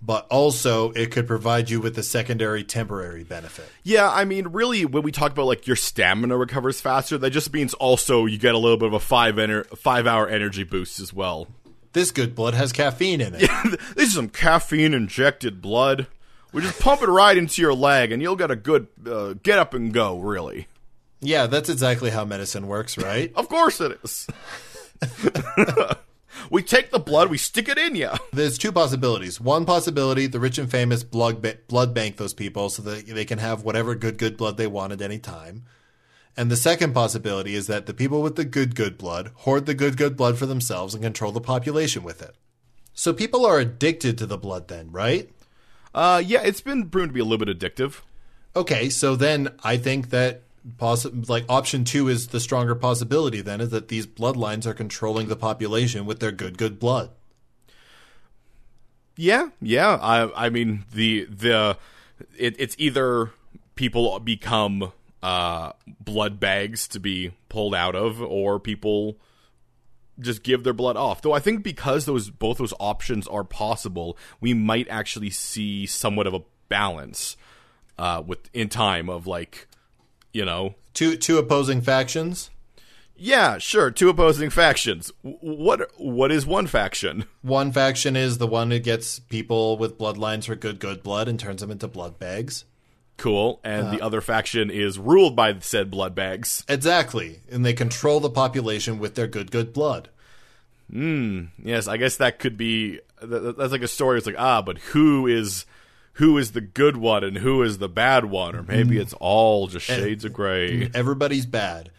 [0.00, 3.68] but also it could provide you with a secondary temporary benefit.
[3.82, 7.52] Yeah, I mean, really, when we talk about like your stamina recovers faster, that just
[7.52, 10.98] means also you get a little bit of a five ener- five hour energy boost
[10.98, 11.46] as well.
[11.92, 13.50] This good blood has caffeine in it.
[13.96, 16.06] this is some caffeine injected blood.
[16.52, 19.58] We just pump it right into your leg, and you'll get a good uh, get
[19.58, 20.18] up and go.
[20.18, 20.68] Really,
[21.20, 23.32] yeah, that's exactly how medicine works, right?
[23.34, 24.26] of course it is.
[26.50, 28.10] we take the blood, we stick it in you.
[28.32, 29.40] There's two possibilities.
[29.40, 33.24] One possibility, the rich and famous blood, ba- blood bank those people so that they
[33.24, 35.64] can have whatever good, good blood they want at any time.
[36.36, 39.74] And the second possibility is that the people with the good, good blood hoard the
[39.74, 42.34] good, good blood for themselves and control the population with it.
[42.94, 45.30] So people are addicted to the blood then, right?
[45.94, 48.00] Uh, yeah, it's been proven to be a little bit addictive.
[48.56, 50.42] Okay, so then I think that
[50.78, 55.28] possi- like option 2 is the stronger possibility then is that these bloodlines are controlling
[55.28, 57.10] the population with their good good blood.
[59.16, 59.98] Yeah, yeah.
[60.00, 61.76] I I mean the the
[62.36, 63.30] it, it's either
[63.74, 64.92] people become
[65.22, 69.16] uh blood bags to be pulled out of or people
[70.20, 71.22] just give their blood off.
[71.22, 76.26] Though I think because those both those options are possible, we might actually see somewhat
[76.26, 77.36] of a balance
[77.98, 79.68] uh with in time of like
[80.32, 82.50] you know Two two opposing factions.
[83.16, 85.10] yeah, sure, two opposing factions.
[85.22, 87.24] What what is one faction?
[87.40, 91.40] One faction is the one who gets people with bloodlines for good good blood and
[91.40, 92.64] turns them into blood bags.
[93.22, 93.60] Cool.
[93.62, 96.64] And the other faction is ruled by said blood bags.
[96.68, 97.38] Exactly.
[97.48, 100.08] And they control the population with their good good blood.
[100.90, 101.44] Hmm.
[101.62, 104.18] Yes, I guess that could be that, that's like a story.
[104.18, 105.66] It's like ah, but who is
[106.14, 109.68] who is the good one and who is the bad one, or maybe it's all
[109.68, 110.90] just shades of gray.
[110.92, 111.92] Everybody's bad.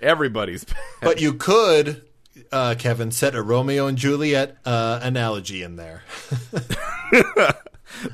[0.00, 0.76] Everybody's Bad.
[1.02, 2.04] But you could
[2.52, 6.04] uh, Kevin set a Romeo and Juliet uh, analogy in there.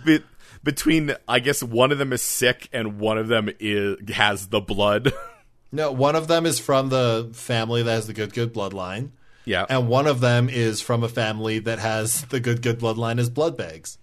[0.64, 1.14] between.
[1.28, 5.12] I guess one of them is sick and one of them is has the blood.
[5.74, 9.10] No, one of them is from the family that has the good good bloodline,
[9.44, 13.18] yeah, and one of them is from a family that has the good good bloodline
[13.18, 13.98] as blood bags.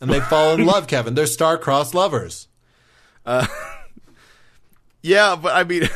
[0.00, 1.16] And they fall in love, Kevin.
[1.16, 2.46] They're star-crossed lovers.
[3.26, 3.48] Uh,
[5.02, 5.88] yeah, but I mean,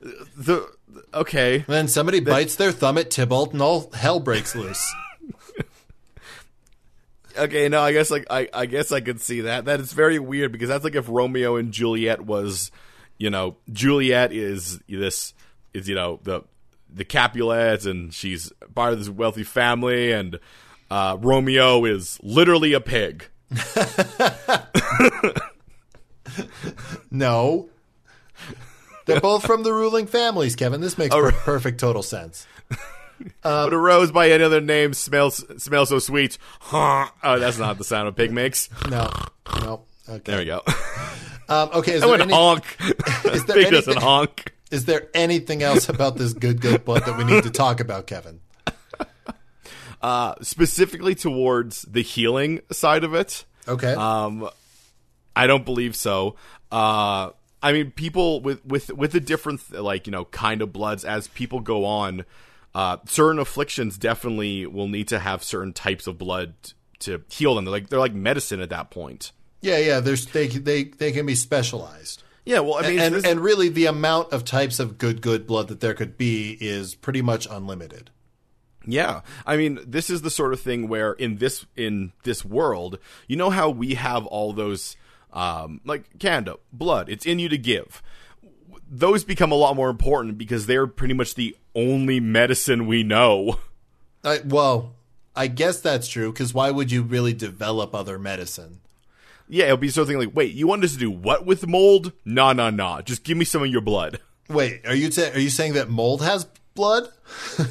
[0.00, 0.66] the
[1.12, 1.56] okay.
[1.56, 4.90] And then somebody bites their thumb at Tybalt, and all hell breaks loose.
[7.36, 9.66] Okay, no, I guess like I, I guess I could see that.
[9.66, 12.70] That is very weird because that's like if Romeo and Juliet was,
[13.18, 15.34] you know, Juliet is this
[15.74, 16.42] is you know the
[16.88, 20.38] the Capulets and she's part of this wealthy family and
[20.90, 23.26] uh, Romeo is literally a pig.
[27.10, 27.68] No.
[29.06, 30.80] They're both from the ruling families, Kevin.
[30.80, 32.46] This makes per- perfect total sense.
[33.42, 36.38] But a rose by any other name smells smells so sweet.
[36.60, 37.08] Huh.
[37.22, 38.68] Oh, that's not the sound a pig makes.
[38.90, 39.10] No,
[39.60, 39.82] no.
[40.08, 40.20] Okay.
[40.24, 40.62] There we go.
[41.48, 41.92] Um, okay.
[41.94, 42.64] Is I there, went any, honk.
[43.24, 44.52] is there pig doesn't anything- honk.
[44.70, 48.06] is there anything else about this good good blood that we need to talk about,
[48.06, 48.40] Kevin?
[50.02, 53.44] Uh, specifically towards the healing side of it.
[53.66, 53.92] Okay.
[53.94, 54.48] Um,
[55.34, 56.36] I don't believe so.
[56.70, 57.30] Uh,
[57.62, 61.28] I mean, people with with with the different like you know kind of bloods as
[61.28, 62.24] people go on,
[62.76, 66.52] uh, certain afflictions definitely will need to have certain types of blood
[67.00, 67.64] to heal them.
[67.64, 69.32] They're like they're like medicine at that point.
[69.62, 70.00] yeah, yeah.
[70.00, 72.22] There's they they they can be specialized.
[72.44, 75.46] Yeah, well, I mean, and this- and really the amount of types of good good
[75.46, 78.10] blood that there could be is pretty much unlimited.
[78.88, 79.22] Yeah.
[79.44, 83.36] I mean, this is the sort of thing where in this in this world, you
[83.36, 84.96] know how we have all those
[85.32, 88.00] um like Canada, blood, it's in you to give.
[88.88, 93.60] Those become a lot more important because they're pretty much the only medicine we know.
[94.24, 94.94] I, well,
[95.36, 98.80] I guess that's true because why would you really develop other medicine?
[99.48, 102.12] Yeah, it'll be something like, "Wait, you want us to do what with mold?
[102.24, 103.02] Nah, nah, nah.
[103.02, 105.88] Just give me some of your blood." Wait, are you ta- are you saying that
[105.88, 107.08] mold has blood?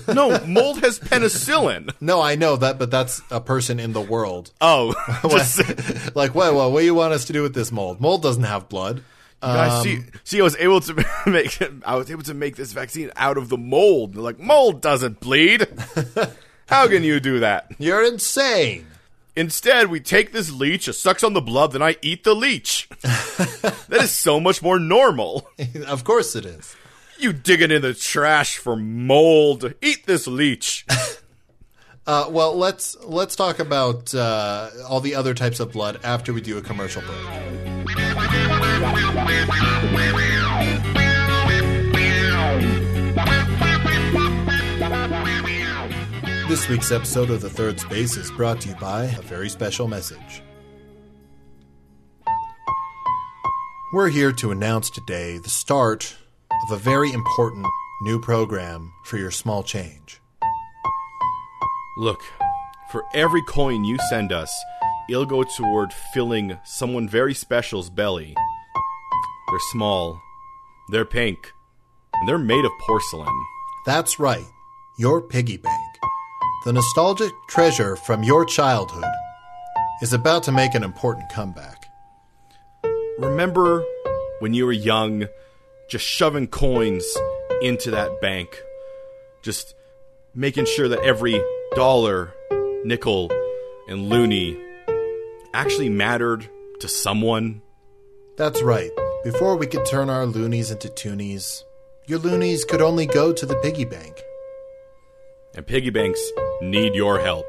[0.08, 1.94] No, mold has penicillin.
[2.02, 4.52] No, I know that, but that's a person in the world.
[4.62, 4.94] Oh,
[5.30, 8.02] just, like, well, well, what do you want us to do with this mold?
[8.02, 9.04] Mold doesn't have blood.
[9.54, 10.94] Guys, see, see, I was able to
[11.26, 14.14] make I was able to make this vaccine out of the mold.
[14.14, 15.68] They're like, mold doesn't bleed.
[16.68, 17.72] How can you do that?
[17.78, 18.88] You're insane.
[19.36, 22.88] Instead, we take this leech, it sucks on the blood, then I eat the leech.
[23.02, 25.48] that is so much more normal.
[25.88, 26.76] of course it is.
[27.20, 29.74] You digging in the trash for mold.
[29.82, 30.86] Eat this leech.
[32.08, 36.42] Uh, well, let's let's talk about uh, all the other types of blood after we
[36.42, 37.75] do a commercial break.
[46.48, 49.88] This week's episode of The Third Space is brought to you by a very special
[49.88, 50.42] message.
[53.94, 56.16] We're here to announce today the start
[56.66, 57.66] of a very important
[58.02, 60.22] new program for your small change.
[61.98, 62.22] Look,
[62.92, 64.52] for every coin you send us,
[65.10, 68.36] it'll go toward filling someone very special's belly.
[69.56, 70.22] They're small,
[70.90, 71.54] they're pink,
[72.14, 73.32] and they're made of porcelain.
[73.86, 74.44] That's right,
[74.98, 75.96] your piggy bank.
[76.66, 79.10] The nostalgic treasure from your childhood
[80.02, 81.86] is about to make an important comeback.
[83.18, 83.86] Remember
[84.40, 85.24] when you were young,
[85.90, 87.06] just shoving coins
[87.62, 88.62] into that bank,
[89.42, 89.74] just
[90.34, 91.42] making sure that every
[91.76, 92.34] dollar,
[92.84, 93.32] nickel,
[93.88, 94.62] and loonie
[95.54, 96.46] actually mattered
[96.82, 97.62] to someone?
[98.36, 98.92] That's right.
[99.26, 101.64] Before we could turn our loonies into toonies,
[102.06, 104.22] your loonies could only go to the piggy bank.
[105.56, 106.22] And piggy banks
[106.62, 107.48] need your help.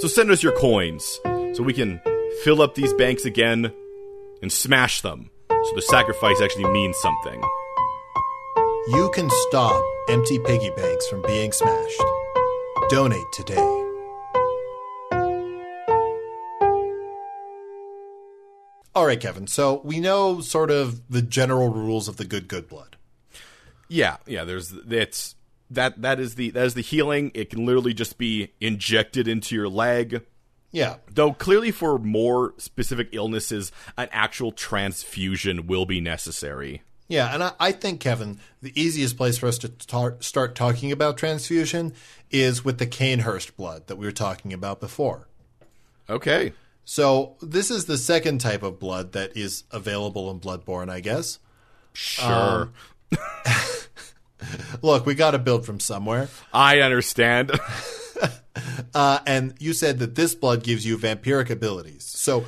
[0.00, 2.02] So send us your coins so we can
[2.44, 3.72] fill up these banks again
[4.42, 7.42] and smash them so the sacrifice actually means something.
[8.88, 12.02] You can stop empty piggy banks from being smashed.
[12.90, 13.79] Donate today.
[18.94, 19.46] All right, Kevin.
[19.46, 22.96] So we know sort of the general rules of the good good blood.
[23.88, 25.34] Yeah, yeah, there's it's
[25.70, 27.30] that that is the that is the healing.
[27.34, 30.24] It can literally just be injected into your leg.
[30.72, 30.96] Yeah.
[31.12, 36.82] Though clearly for more specific illnesses, an actual transfusion will be necessary.
[37.08, 40.92] Yeah, and I, I think, Kevin, the easiest place for us to tar- start talking
[40.92, 41.92] about transfusion
[42.30, 45.26] is with the Cainhurst blood that we were talking about before.
[46.08, 46.52] Okay.
[46.84, 51.38] So, this is the second type of blood that is available in Bloodborne, I guess.
[51.92, 52.70] Sure.
[54.82, 56.28] Look, we got to build from somewhere.
[56.52, 57.52] I understand.
[58.94, 62.04] Uh, and you said that this blood gives you vampiric abilities.
[62.04, 62.44] So,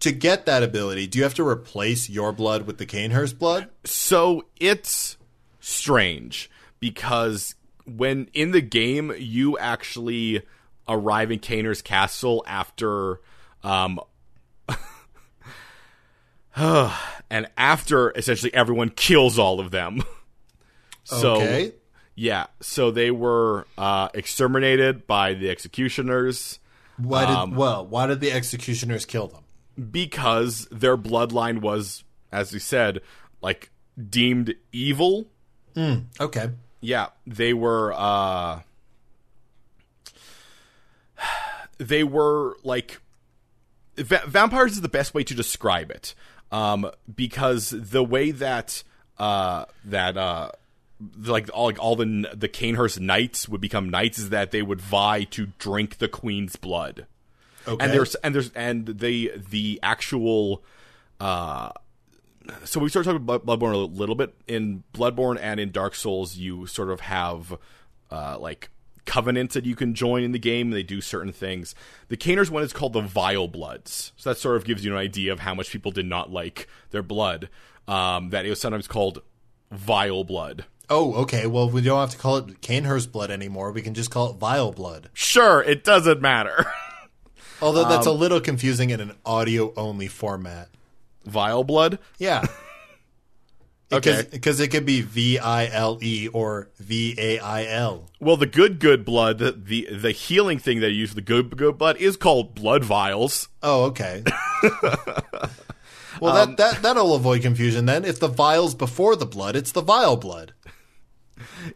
[0.00, 3.68] to get that ability, do you have to replace your blood with the Cainhurst blood?
[3.84, 5.16] so it's
[5.60, 7.54] strange because
[7.86, 10.42] when in the game you actually
[10.88, 13.20] arrive in Cainhurst castle after
[13.64, 14.00] um
[17.30, 20.02] and after essentially everyone kills all of them.
[21.04, 21.72] so Okay.
[22.14, 26.58] yeah, so they were uh exterminated by the executioners
[26.96, 27.86] Why did well?
[27.86, 29.44] Why did the executioners kill them?
[29.92, 33.00] because their bloodline was as we said
[33.40, 33.70] like
[34.10, 35.28] deemed evil
[36.20, 36.50] Okay.
[36.80, 38.58] yeah they were uh
[41.78, 43.00] they were like
[43.98, 46.14] va- vampires is the best way to describe it
[46.52, 48.82] um because the way that
[49.18, 50.50] uh that uh
[51.18, 54.80] like all like all the the Cainhurst knights would become knights is that they would
[54.80, 57.06] vie to drink the queen's blood
[57.66, 57.84] Okay.
[57.84, 60.62] and there's and there's and the the actual
[61.20, 61.70] uh
[62.64, 66.36] so we started talking about bloodborne a little bit in bloodborne and in dark souls
[66.36, 67.56] you sort of have
[68.10, 68.70] uh like
[69.08, 71.74] covenants that you can join in the game they do certain things
[72.08, 74.98] the Cainhurst one is called the vile bloods so that sort of gives you an
[74.98, 77.48] idea of how much people did not like their blood
[77.88, 79.22] um that it was sometimes called
[79.72, 81.46] vile blood Oh, okay.
[81.46, 83.72] Well, we don't have to call it Cainhurst blood anymore.
[83.72, 85.10] We can just call it vile blood.
[85.12, 86.64] sure it doesn't matter
[87.60, 90.68] Although that's a little confusing in an audio only format.
[91.26, 92.46] vile blood Yeah.
[93.90, 94.22] Okay.
[94.30, 98.10] Because it could be V I L E or V A I L.
[98.20, 101.78] Well, the good good blood, the the, the healing thing they use the good good
[101.78, 103.48] blood is called blood vials.
[103.62, 104.22] Oh, okay.
[106.20, 108.04] well, that, um, that, that'll avoid confusion then.
[108.04, 110.52] If the vial's before the blood, it's the vile blood.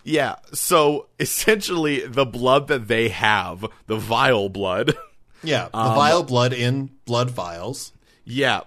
[0.05, 4.95] Yeah, so essentially the blood that they have, the vile blood.
[5.43, 5.69] Yeah.
[5.73, 7.93] The um, vile blood in blood vials.
[8.25, 8.61] yeah.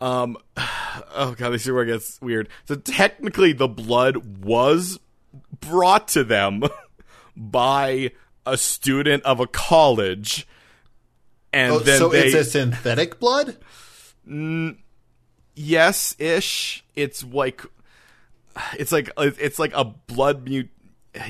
[0.00, 2.48] Um oh god, this is where it gets weird.
[2.66, 4.98] So technically the blood was
[5.60, 6.62] brought to them
[7.36, 8.12] by
[8.46, 10.46] a student of a college.
[11.52, 13.56] And Oh, then so they it's a synthetic blood?
[15.54, 17.64] yes ish it's like
[18.74, 20.68] it's like it's like a blood mute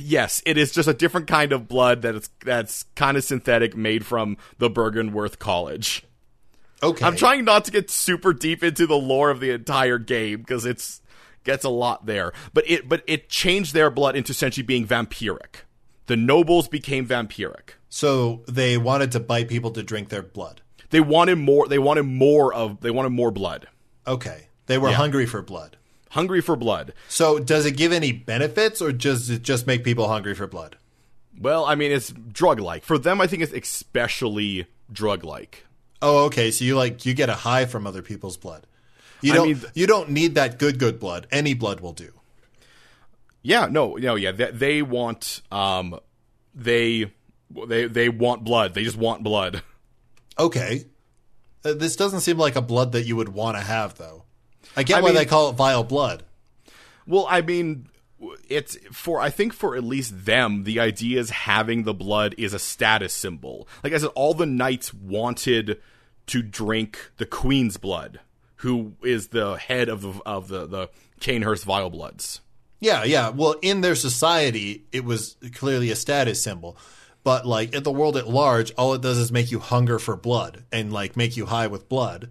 [0.01, 3.77] yes it is just a different kind of blood that it's that's kind of synthetic
[3.77, 6.03] made from the Byrgenwerth college
[6.83, 7.05] Okay.
[7.05, 10.65] i'm trying not to get super deep into the lore of the entire game because
[10.65, 11.03] it's
[11.45, 15.65] gets a lot there but it but it changed their blood into essentially being vampiric
[16.07, 20.61] the nobles became vampiric So they wanted to bite people to drink their blood.
[20.91, 23.67] they wanted more they wanted more of they wanted more blood
[24.07, 24.49] Okay.
[24.67, 25.77] They were hungry for blood.
[26.11, 30.09] hungry for blood So does it give any benefits or does it just make people
[30.09, 30.77] hungry for blood?
[31.41, 32.83] Well, I mean, it's drug like.
[32.85, 35.65] For them, I think it's especially drug like.
[36.01, 36.51] Oh, okay.
[36.51, 38.67] So you like you get a high from other people's blood.
[39.21, 41.27] You I don't mean- you don't need that good good blood.
[41.31, 42.13] Any blood will do.
[43.43, 44.33] Yeah, no, no, yeah.
[44.33, 45.99] They, they want, um,
[46.55, 47.13] they,
[47.69, 48.75] they, they want blood.
[48.75, 49.63] They just want blood.
[50.39, 50.85] Okay.
[51.65, 54.23] Uh, this doesn't seem like a blood that you would want to have though.
[54.77, 56.23] I get I why mean- they call it vile blood.
[57.07, 57.89] Well, I mean,
[58.49, 62.53] it's for, I think for at least them, the idea is having the blood is
[62.55, 63.69] a status symbol.
[63.83, 65.81] Like I said, all the knights wanted
[66.27, 68.21] to drink the queen's blood,
[68.57, 70.91] who is the head of the, of the, the
[71.21, 72.41] Cainhurst Vile Bloods.
[72.81, 73.31] Yeah, yeah.
[73.31, 76.77] Well, in their society, it was clearly a status symbol.
[77.25, 80.17] But like in the world at large, all it does is make you hunger for
[80.17, 82.31] blood and like make you high with blood.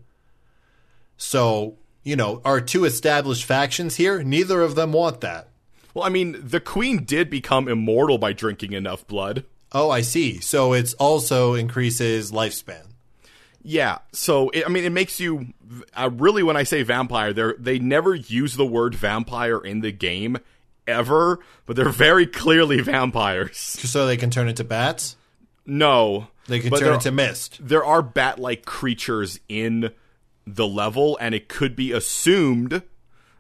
[1.18, 5.47] So, you know, our two established factions here, neither of them want that.
[5.98, 9.46] Well, I mean, the queen did become immortal by drinking enough blood.
[9.72, 10.40] Oh, I see.
[10.40, 12.84] So it's also increases lifespan.
[13.64, 15.48] Yeah, so it, I mean, it makes you
[15.96, 16.44] uh, really.
[16.44, 20.38] When I say vampire, they they never use the word vampire in the game
[20.88, 23.76] ever, but they're very clearly vampires.
[23.80, 25.16] Just so they can turn into bats.
[25.66, 27.58] No, They can but turn there, into mist.
[27.60, 29.92] there are bat-like creatures in
[30.46, 32.84] the level, and it could be assumed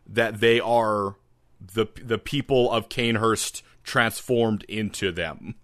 [0.07, 1.17] that they are
[1.77, 5.55] the the people of Cainhurst transformed into them.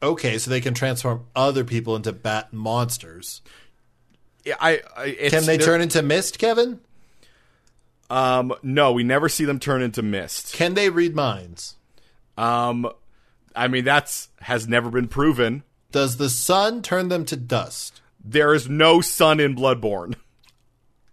[0.00, 3.42] Okay, so they can transform other people into bat monsters.
[4.44, 6.80] Yeah, I, I it's, Can they turn into mist, Kevin?
[8.08, 10.54] Um, no, we never see them turn into mist.
[10.54, 11.74] Can they read minds?
[12.36, 12.88] Um,
[13.56, 15.64] I mean that's has never been proven.
[15.90, 18.00] Does the sun turn them to dust?
[18.22, 20.14] There is no sun in Bloodborne.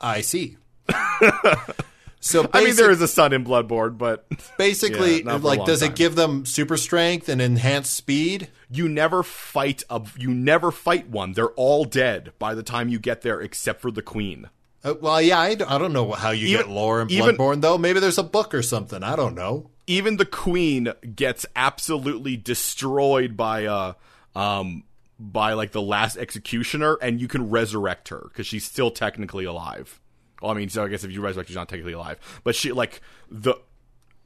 [0.02, 0.58] I see.
[2.26, 4.26] so basic, I mean, there is a sun in Bloodborne, but
[4.58, 5.92] basically Yeah, not for a like does time.
[5.92, 8.50] it give them super strength and enhanced speed?
[8.70, 11.34] you never fight a you never fight one.
[11.34, 14.50] They're all dead by the time you get there, except for the queen.
[14.84, 17.78] Uh, well, yeah, I don't know how you Even- get lore in even- Bloodborne though.
[17.78, 19.04] Maybe there's a book or something.
[19.04, 19.70] I don't know.
[19.88, 23.94] Even the queen gets absolutely destroyed by uh
[24.36, 24.84] um
[25.20, 30.02] by like the last executioner, and you can resurrect her because she's still technically alive.
[30.42, 32.72] Well, I mean, so I guess if you resurrect, she's not technically alive, but she
[32.72, 33.56] like the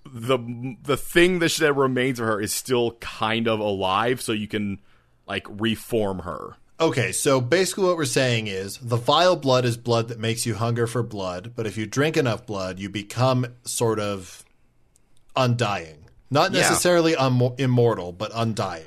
[0.05, 0.39] the
[0.82, 4.80] the thing that, that remains of her is still kind of alive, so you can
[5.28, 6.55] like reform her.
[6.82, 10.55] Okay, so basically what we're saying is the vile blood is blood that makes you
[10.55, 14.45] hunger for blood, but if you drink enough blood, you become sort of
[15.36, 16.05] undying.
[16.32, 16.60] Not Yeah.
[16.62, 17.16] necessarily
[17.57, 18.86] immortal, but undying.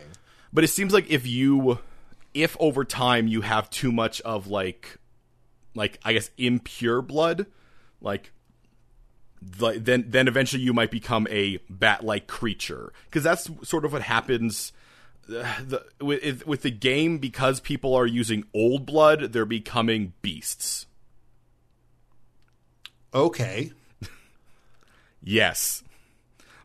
[0.53, 1.79] But it seems like if you
[2.35, 4.97] if over time you have too much of like
[5.75, 7.47] like I guess impure blood,
[8.01, 8.33] like
[9.59, 14.03] like then then eventually you might become a bat-like creature because that's sort of what
[14.03, 14.73] happens
[15.29, 20.87] uh, the, with with the game because people are using old blood they're becoming beasts
[23.14, 23.73] Okay.
[25.23, 25.83] yes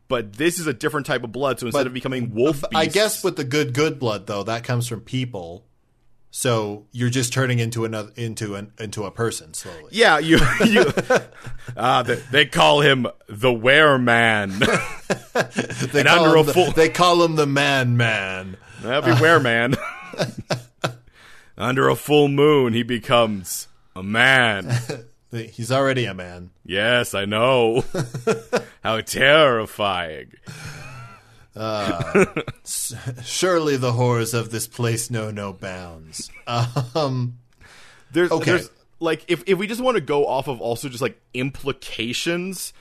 [0.07, 2.75] but this is a different type of blood so instead But- of becoming wolf beasts
[2.75, 5.65] I guess with the good good blood though, that comes from people.
[6.29, 9.89] So you're just turning into another into an into a person slowly.
[9.91, 10.85] Yeah, you you
[11.75, 14.53] uh, they, they call him the wear Man.
[15.33, 18.57] They And call under him a the, full- they call him the man man.
[18.81, 19.75] That'd be Were Man.
[21.57, 24.75] under a full moon, he becomes a man.
[25.31, 26.49] He's already a man.
[26.65, 27.83] Yes, I know.
[28.83, 30.33] How terrifying.
[33.23, 36.29] Surely the horrors of this place know no bounds.
[36.45, 37.39] Um,
[38.11, 38.51] There's, Okay.
[38.51, 42.73] there's like if if we just want to go off of also just like implications,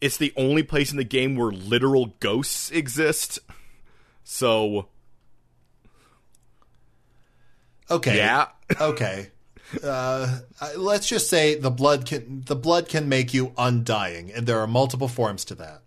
[0.00, 3.38] it's the only place in the game where literal ghosts exist.
[4.24, 4.88] So
[7.90, 8.16] okay.
[8.16, 8.48] yeah.
[8.80, 9.30] okay.
[9.82, 10.40] Uh,
[10.76, 14.66] let's just say the blood can the blood can make you undying, and there are
[14.66, 15.82] multiple forms to that.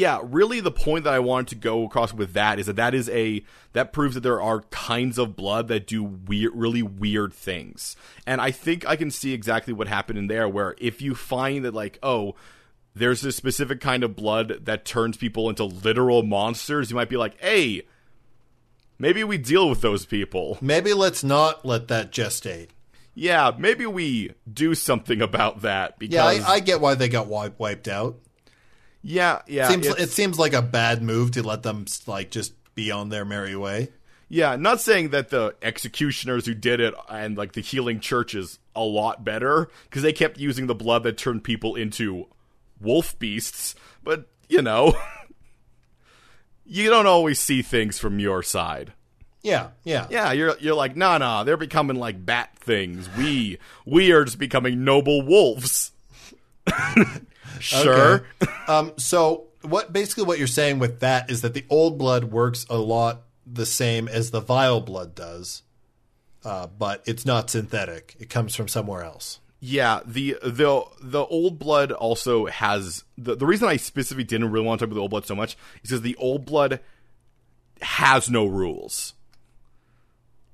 [0.00, 2.94] Yeah, really the point that I wanted to go across with that is that that
[2.94, 3.44] is a
[3.74, 7.96] that proves that there are kinds of blood that do weird really weird things.
[8.26, 11.66] And I think I can see exactly what happened in there where if you find
[11.66, 12.34] that like, oh,
[12.94, 17.18] there's this specific kind of blood that turns people into literal monsters, you might be
[17.18, 17.82] like, "Hey,
[18.98, 22.68] maybe we deal with those people." Maybe let's not let that gestate.
[23.14, 27.26] Yeah, maybe we do something about that because Yeah, I, I get why they got
[27.26, 28.16] wiped, wiped out.
[29.02, 32.90] Yeah, yeah, Seems it seems like a bad move to let them like just be
[32.90, 33.88] on their merry way.
[34.28, 38.58] Yeah, not saying that the executioners who did it and like the healing church is
[38.76, 42.26] a lot better because they kept using the blood that turned people into
[42.80, 43.74] wolf beasts,
[44.04, 44.94] but you know,
[46.64, 48.92] you don't always see things from your side.
[49.42, 53.08] Yeah, yeah, Yeah, you're you're like, nah, nah, they're becoming like bat things.
[53.16, 55.92] We we are just becoming noble wolves.
[57.60, 58.26] sure.
[58.42, 58.52] Okay.
[58.68, 62.66] um, so what basically what you're saying with that is that the old blood works
[62.70, 65.62] a lot the same as the vile blood does,
[66.44, 68.16] uh, but it's not synthetic.
[68.18, 69.40] It comes from somewhere else.
[69.60, 74.64] Yeah, the the the old blood also has the the reason I specifically didn't really
[74.64, 76.80] want to talk about the old blood so much is because the old blood
[77.82, 79.14] has no rules.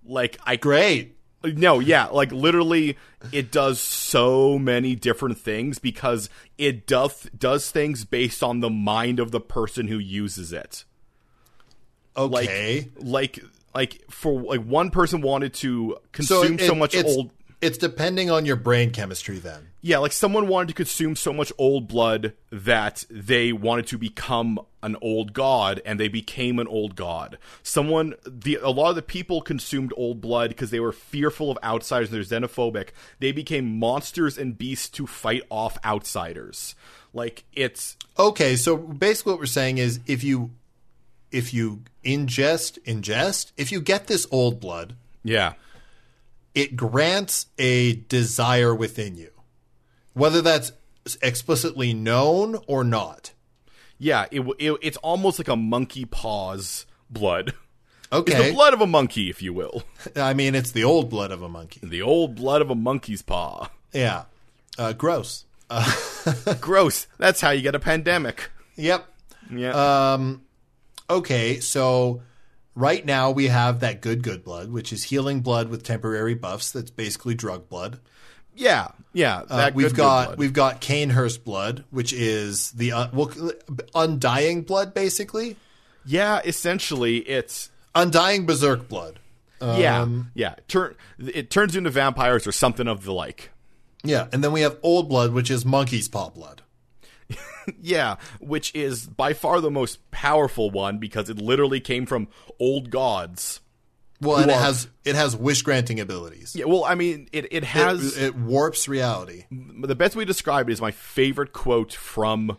[0.04, 1.16] Like I Great.
[1.47, 2.97] No, yeah, like literally
[3.32, 6.28] it does so many different things because
[6.59, 10.84] it does does things based on the mind of the person who uses it.
[12.16, 12.88] Like Okay.
[12.97, 13.38] like
[13.74, 17.30] like for like one person wanted to so consume it- so much old
[17.61, 19.68] It's depending on your brain chemistry then.
[19.87, 24.59] Yeah, like someone wanted to consume so much old blood that they wanted to become
[24.82, 27.39] an old god and they became an old god.
[27.62, 31.59] Someone the a lot of the people consumed old blood because they were fearful of
[31.62, 32.89] outsiders and they're xenophobic.
[33.20, 36.74] They became monsters and beasts to fight off outsiders.
[37.12, 40.51] Like it's Okay, so basically what we're saying is if you
[41.30, 45.53] if you ingest ingest, if you get this old blood, yeah.
[46.57, 49.30] it grants a desire within you.
[50.17, 50.73] Whether that's
[51.21, 53.33] explicitly known or not.
[53.99, 57.53] Yeah, it, it it's almost like a monkey paws blood.
[58.11, 58.33] Okay.
[58.33, 59.83] It's the blood of a monkey, if you will.
[60.17, 61.81] I mean, it's the old blood of a monkey.
[61.83, 63.69] The old blood of a monkey's paw.
[63.93, 64.25] Yeah.
[64.79, 65.45] Uh, gross.
[66.61, 67.09] Gross.
[67.19, 68.51] That's how you get a pandemic.
[68.77, 69.07] Yep.
[69.51, 70.12] Yeah.
[70.14, 70.43] Um,
[71.11, 72.23] okay, so
[72.75, 76.71] right now we have that good good blood, which is healing blood with temporary buffs.
[76.71, 77.99] That's basically drug blood.
[78.57, 79.42] Yeah, yeah.
[79.48, 80.38] Uh, we've got blood.
[80.38, 83.30] we've got Cainhurst blood, which is the uh, well,
[83.94, 85.57] undying blood, basically
[86.04, 86.40] yeah.
[86.44, 89.18] Essentially, it's undying berserk blood.
[89.61, 90.54] yeah, Um, yeah.
[90.68, 93.50] Turn it turns into vampires or something of the like.
[94.04, 96.62] Yeah, and then we have old blood, which is monkey's paw blood.
[97.80, 102.28] Yeah, which is by far the most powerful one because it literally came from
[102.61, 103.59] old gods.
[104.21, 106.57] Well, and it has it has wish granting abilities.
[106.57, 109.45] Yeah, well, I mean, it it has it, it warps reality.
[109.51, 112.57] the best way to describe it is my favorite quote from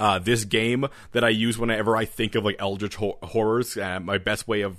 [0.00, 3.76] uh, this game that I use whenever I think of like eldritch hor- horrors.
[3.76, 4.78] Uh, my best way of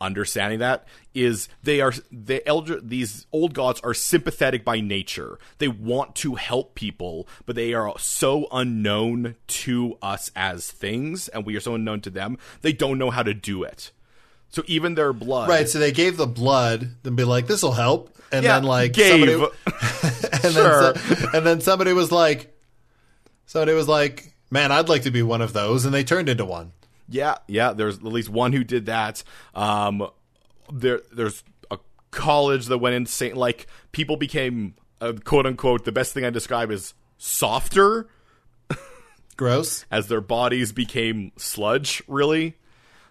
[0.00, 0.84] understanding that
[1.14, 5.38] is they are the elder these old gods are sympathetic by nature.
[5.58, 11.46] They want to help people, but they are so unknown to us as things, and
[11.46, 12.36] we are so unknown to them.
[12.62, 13.92] They don't know how to do it.
[14.52, 17.72] So even their blood, Right, so they gave the blood and be like, "This will
[17.72, 19.10] help," and Yeah, then like gave.
[19.10, 19.32] somebody,
[20.44, 20.92] and Sure.
[20.92, 22.54] then so- and then somebody was like,
[23.46, 26.44] somebody was like, "Man, I'd like to be one of those," and they turned into
[26.44, 26.72] one.
[27.08, 27.72] Yeah, yeah.
[27.72, 29.22] There's at least one who did that.
[29.54, 30.06] Um,
[30.72, 31.78] there, there's a
[32.10, 33.34] college that went insane.
[33.36, 38.06] Like people became, uh, quote unquote, the best thing I describe is softer
[39.36, 39.84] Gross.
[39.90, 42.02] as their bodies became sludge.
[42.06, 42.56] Really,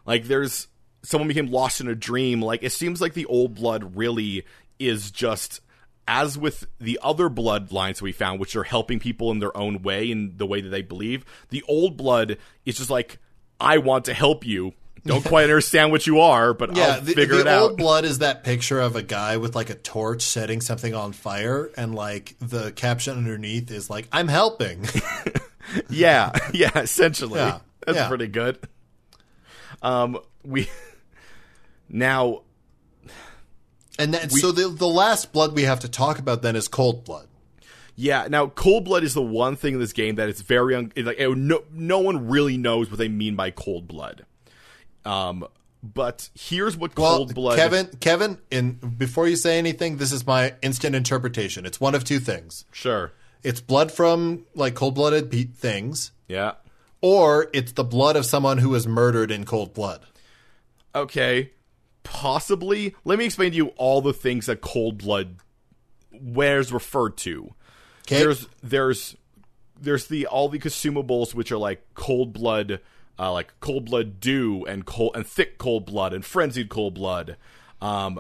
[0.06, 0.68] like there's
[1.04, 2.42] someone became lost in a dream.
[2.42, 4.46] Like it seems like the old blood really
[4.80, 5.62] is just.
[6.08, 10.12] As with the other bloodlines we found, which are helping people in their own way
[10.12, 13.20] in the way that they believe, the old blood is just like,
[13.62, 14.74] I want to help you.
[15.06, 17.62] Don't quite understand what you are, but Yeah, I'll the, figure the it out.
[17.62, 21.14] old blood is that picture of a guy with like a torch setting something on
[21.14, 24.86] fire, and like the caption underneath is like, "I'm helping."
[25.90, 27.40] yeah, yeah, essentially.
[27.40, 28.08] Yeah, That's yeah.
[28.10, 28.58] pretty good.
[29.82, 30.68] Um, we
[31.92, 32.42] now
[34.00, 37.04] and then, so the the last blood we have to talk about then is cold
[37.06, 37.28] blood.
[37.96, 40.92] Yeah, now cold blood is the one thing in this game that it's very un-
[40.96, 44.26] like it- no no one really knows what they mean by cold blood.
[45.06, 45.46] Um,
[45.84, 47.58] but here's what Well, cold blood.
[47.58, 51.66] Kevin, Kevin, in before you say anything, this is my instant interpretation.
[51.66, 52.66] It's one of two things.
[52.72, 53.12] sure.
[53.44, 56.54] It's blood from like cold-blooded pe- things, Yeah.
[57.02, 60.06] or it's the blood of someone who was murdered in cold blood.
[60.94, 61.50] Okay,
[62.04, 62.96] possibly.
[63.06, 65.38] Let me explain to you all the things that cold blood
[66.12, 67.54] wears referred to.
[68.04, 68.20] Okay.
[68.20, 69.16] There's there's
[69.80, 72.80] there's the all the consumables which are like cold blood,
[73.18, 77.38] uh, like cold blood dew and cold and thick cold blood and frenzied cold blood.
[77.82, 78.20] Um,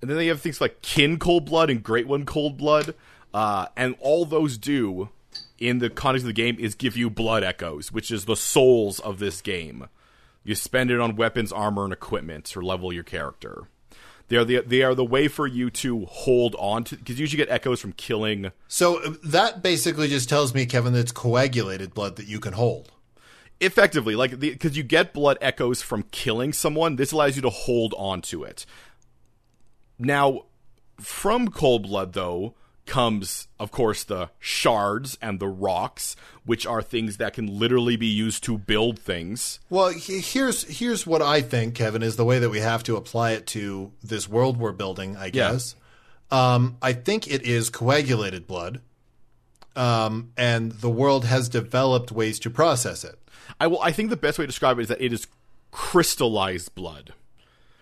[0.00, 2.94] and then they have things like kin cold blood and great one cold blood.
[3.34, 5.10] Uh, and all those do
[5.58, 9.00] in the context of the game is give you blood echoes, which is the souls
[9.00, 9.88] of this game.
[10.48, 13.68] You spend it on weapons, armor, and equipment to level your character.
[14.28, 17.24] They are the they are the way for you to hold on to because you
[17.24, 18.50] usually get echoes from killing.
[18.66, 22.90] So that basically just tells me, Kevin, that it's coagulated blood that you can hold.
[23.60, 27.92] effectively like because you get blood echoes from killing someone this allows you to hold
[27.98, 28.64] on to it
[29.98, 30.44] now
[31.00, 32.54] from cold blood though
[32.88, 38.06] comes of course the shards and the rocks which are things that can literally be
[38.06, 42.50] used to build things Well, here's here's what I think, Kevin, is the way that
[42.50, 45.16] we have to apply it to this world we're building.
[45.16, 45.52] I Yeah.
[45.52, 45.74] guess.
[46.30, 48.80] Um, I think it is coagulated blood,
[49.76, 53.18] um, and the world has developed ways to process it.
[53.60, 55.26] i will i think the best way to describe it is that it is
[55.70, 57.12] crystallized blood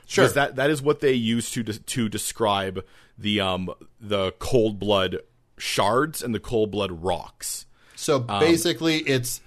[0.07, 0.23] Sure.
[0.25, 2.85] because that that is what they use to de- to describe
[3.19, 5.19] the um the cold blood
[5.59, 9.41] shards and the cold blood rocks So basically, it's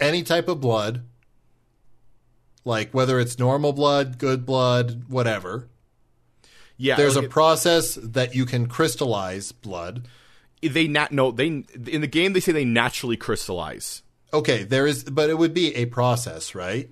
[0.00, 1.04] any type of blood,
[2.64, 5.68] like whether it's normal blood, good blood, whatever.
[6.76, 10.08] yeah There's like a process that you can crystallize blood.
[10.60, 14.02] they nat no they in the game they say they naturally crystallize
[14.34, 16.88] Okay, there is, but it would be a process, right?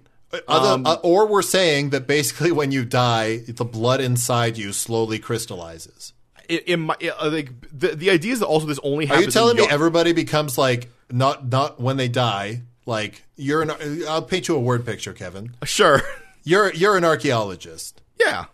[0.47, 5.19] Other, uh, or we're saying that basically when you die, the blood inside you slowly
[5.19, 6.13] crystallizes.
[6.51, 9.23] In, in my uh, like the, the idea is that also this only happens.
[9.23, 12.63] Are you telling in me everybody becomes like not not when they die?
[12.87, 13.71] Like you're an.
[14.09, 15.55] I'll paint you a word picture, Kevin.
[15.65, 16.03] sure
[16.45, 18.01] You're you're an archaeologist.
[18.19, 18.47] yeah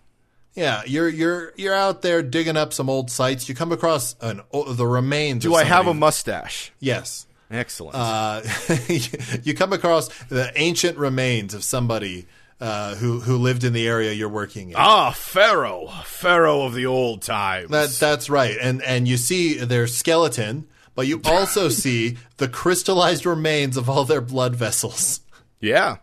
[0.55, 3.49] Yeah, you're you're you're out there digging up some old sites.
[3.49, 5.43] You come across an the remains.
[5.43, 7.27] do i have a mustache yes?
[7.51, 8.43] excellent Uh,
[9.45, 12.27] you come across the ancient remains of somebody
[12.61, 14.77] uh, who who lived in the area you're working in.
[14.79, 19.87] ah pharaoh pharaoh of the old times That that's right, and and you see their
[19.87, 25.21] skeleton, but you also see the crystallized remains of all their blood vessels.
[25.61, 25.97] yeah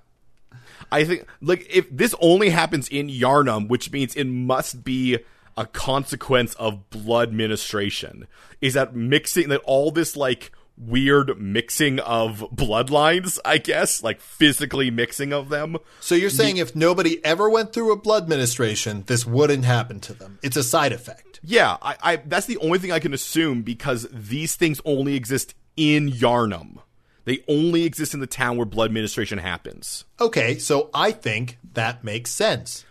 [0.91, 5.17] i think like if this only happens in Yharnam which means it must be
[5.57, 8.27] a consequence of blood ministration
[8.61, 14.89] is that mixing that all this like weird mixing of bloodlines i guess like physically
[14.89, 19.25] mixing of them So you're saying if nobody ever went through a blood ministration, this
[19.25, 20.39] wouldn't happen to them.
[20.41, 21.39] It's a side effect.
[21.43, 25.53] Yeah, I, I that's the only thing I can assume because these things only exist
[25.77, 26.79] in Yharnam.
[27.25, 30.05] They only exist in the town where blood ministration happens.
[30.19, 32.85] Okay, so I think that makes sense.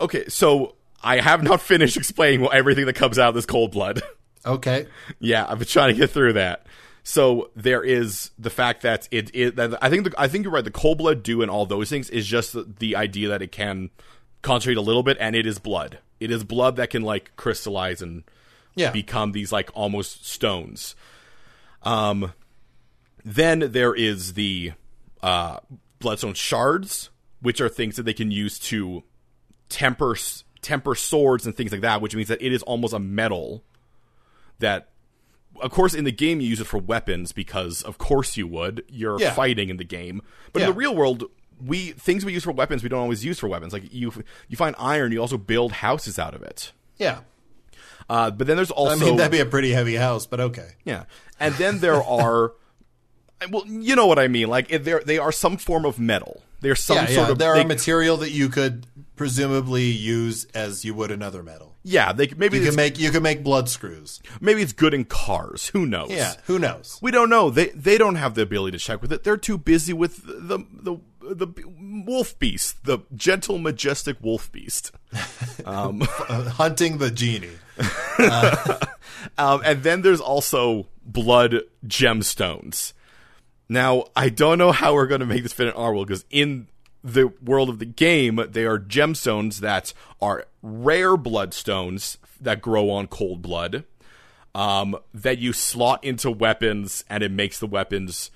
[0.00, 4.02] Okay, so I have not finished explaining everything that comes out of this cold blood.
[4.44, 4.86] Okay.
[5.20, 6.66] yeah, I've been trying to get through that.
[7.10, 10.52] So there is the fact that it, it that I think the, I think you're
[10.52, 10.62] right.
[10.62, 13.50] The cold blood dew and all those things is just the, the idea that it
[13.50, 13.88] can
[14.42, 16.00] concentrate a little bit, and it is blood.
[16.20, 18.24] It is blood that can like crystallize and
[18.74, 18.90] Yeah.
[18.90, 20.94] become these like almost stones.
[21.82, 22.34] Um,
[23.24, 24.72] then there is the
[25.22, 25.60] uh,
[26.00, 27.08] bloodstone shards,
[27.40, 29.02] which are things that they can use to
[29.70, 30.14] temper
[30.60, 33.64] temper swords and things like that, which means that it is almost a metal
[34.58, 34.90] that.
[35.60, 38.84] Of course, in the game, you use it for weapons because, of course, you would.
[38.88, 39.32] You're Yeah.
[39.32, 41.24] fighting in the game, but in the real world,
[41.64, 43.72] we things we use for weapons we don't always use for weapons.
[43.72, 44.12] Like you,
[44.48, 46.72] you find iron, you also build houses out of it.
[46.98, 47.20] Yeah.
[48.08, 50.70] Uh, but then there's also I mean, that'd be a pretty heavy house, but okay.
[50.84, 51.04] yeah,
[51.38, 52.52] and then there are,
[53.50, 54.48] well, you know what I mean.
[54.48, 56.42] Like if they're they are some form of metal.
[56.60, 57.32] They're some Yeah, sort yeah.
[57.32, 61.76] of There they, are material that you could presumably use as you would another metal.
[61.88, 62.12] Yeah.
[62.12, 64.20] They maybe You can make you can make blood screws.
[64.40, 65.68] maybe it's good in cars.
[65.68, 66.10] Who knows?
[66.10, 66.98] Yeah, who knows?
[67.02, 67.50] we don't know.
[67.50, 69.24] They they don't have the ability to check with it.
[69.24, 71.48] They're too busy with the the the
[72.06, 74.92] wolf beast, the gentle, majestic wolf beast.
[75.64, 75.92] Uh,
[76.52, 77.58] hunting the genie.
[79.36, 82.92] Um, and then there's also blood gemstones.
[83.68, 86.24] Now, I don't know how we're going to make this fit in our world because
[86.30, 86.68] in
[87.02, 93.06] the world of the game, they are gemstones that are rare bloodstones that grow on
[93.06, 93.84] cold blood
[94.54, 98.30] um, that you slot into weapons and it makes the weapons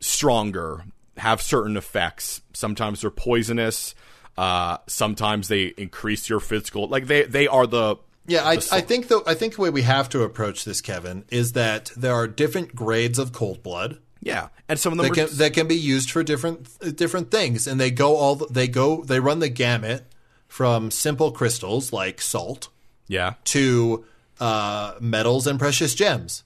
[0.00, 0.84] stronger,
[1.16, 2.42] have certain effects.
[2.52, 3.94] Sometimes they're poisonous.
[4.36, 6.88] Uh, sometimes they increase your physical.
[6.88, 9.82] Like they, they are the Yeah, I, I think the I think the way we
[9.82, 13.98] have to approach this, Kevin, is that there are different grades of cold blood.
[14.20, 16.96] Yeah, and some of them that are can just- that can be used for different
[16.96, 20.06] different things, and they go all the, they go they run the gamut
[20.48, 22.68] from simple crystals like salt
[23.08, 24.04] yeah, to
[24.40, 26.44] uh, metals and precious gems.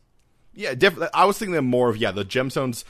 [0.54, 0.74] yeah.
[1.14, 2.84] I was thinking more of yeah the gemstones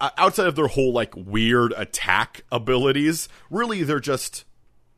[0.00, 3.28] uh, outside of their whole like weird attack abilities.
[3.50, 4.44] Really, they're just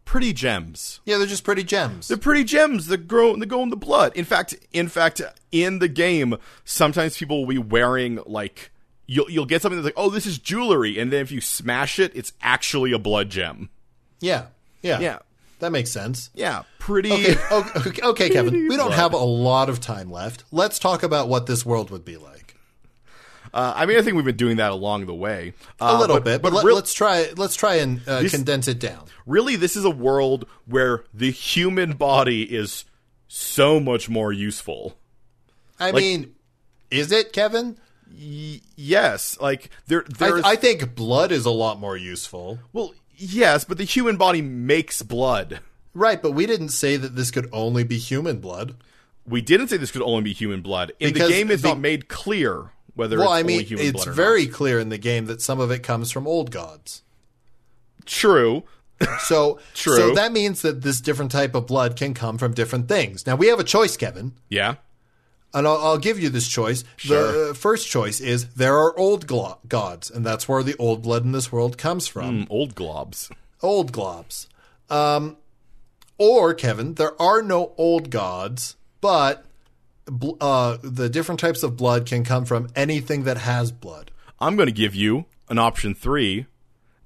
[0.05, 1.01] pretty gems.
[1.05, 2.09] Yeah, they're just pretty gems.
[2.09, 4.13] They're pretty gems that grow that go in the blood.
[4.17, 5.23] In fact, in fact,
[5.53, 8.73] in the game, sometimes people will be wearing like
[9.13, 11.99] you'll you'll get something that's like, oh, this is jewelry, and then if you smash
[11.99, 13.69] it, it's actually a blood gem.
[14.21, 14.47] yeah,
[14.83, 15.19] yeah, Yeah,
[15.59, 16.31] That makes sense.
[16.33, 17.13] yeah, pretty.
[17.13, 18.69] Okay, okay, okay, Kevin.
[18.69, 20.45] We don't have a lot of time left.
[20.53, 22.55] Let's talk about what this world would be like.
[23.53, 25.55] Uh, I mean, I think we've been doing that along the way.
[25.81, 27.31] A Uh, little bit, but, let, us try.
[27.37, 29.07] Let's try and uh, condense it down.
[29.27, 32.85] really, this is a world where the human body is
[33.27, 34.97] so much more useful.
[35.81, 36.35] I mean,
[36.93, 37.77] is it, Kevin?
[38.21, 42.59] Y- yes, like there, I, there's I think blood is a lot more useful.
[42.73, 45.61] well, yes, but the human body makes blood.
[45.95, 48.77] Right, but we didn't say that this could only be human blood.
[49.27, 50.93] We didn't say this could only be human blood.
[51.01, 53.67] In Because the game, it's the- not made clear whether Well, it's I only mean,
[53.67, 56.27] human it's blood or very clear in the game that some of it comes from
[56.27, 57.03] old gods.
[58.07, 58.65] true.
[59.27, 59.97] So, True.
[59.97, 63.27] so that means that this different type of blood can come from different things.
[63.27, 64.75] Now we have a choice, Kevin, Yeah,
[65.53, 66.85] and I'll, I'll give you this choice.
[66.97, 67.33] Sure.
[67.33, 71.03] The uh, first choice is there are old glo- gods, and that's where the old
[71.03, 72.45] blood in this world comes from.
[72.45, 73.31] Mm, old globs.
[73.63, 74.47] Old globs.
[74.89, 75.37] Um,
[76.19, 79.45] or Kevin, there are no old gods, but
[80.07, 84.11] bl- uh, the different types of blood can come from anything that has blood.
[84.39, 86.47] I'm going to give you an option three.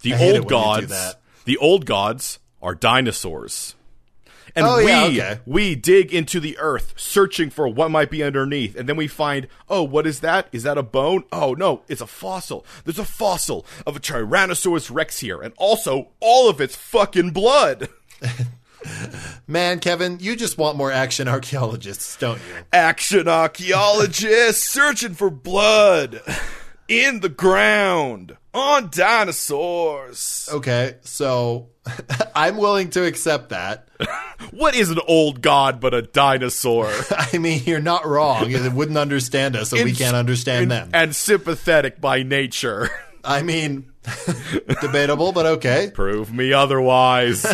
[0.03, 0.89] The I old when you do gods.
[0.89, 1.21] that.
[1.45, 3.75] The old gods are dinosaurs.
[4.57, 5.41] And Oh, we yeah, okay.
[5.47, 9.49] we dig into the earth searching for what might be underneath, and then we find,
[9.69, 10.47] oh, what is that?
[10.53, 11.25] Is that a bone?
[11.33, 12.65] Oh no, it's a fossil.
[12.85, 17.89] There's a fossil of a Tyrannosaurus Rex here, and also all of its fucking blood.
[19.47, 22.55] Man, Kevin, you just want more action archaeologists, don't you?
[22.73, 26.21] Action archaeologists searching for blood
[26.87, 30.49] in the ground on dinosaurs.
[30.51, 31.69] Okay, so
[32.37, 33.89] I'm willing to accept that.
[34.51, 36.93] What is an old god but a dinosaur?
[37.11, 38.53] I mean, you're not wrong.
[38.53, 40.91] They wouldn't understand us, so we can't understand them.
[40.93, 42.91] And sympathetic by nature.
[43.25, 43.91] I mean,
[44.81, 45.91] debatable, but okay.
[45.93, 47.45] Prove me otherwise.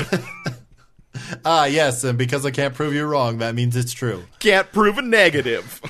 [1.45, 4.25] Ah, yes, and because I can't prove you wrong, that means it's true.
[4.41, 5.81] Can't prove a negative.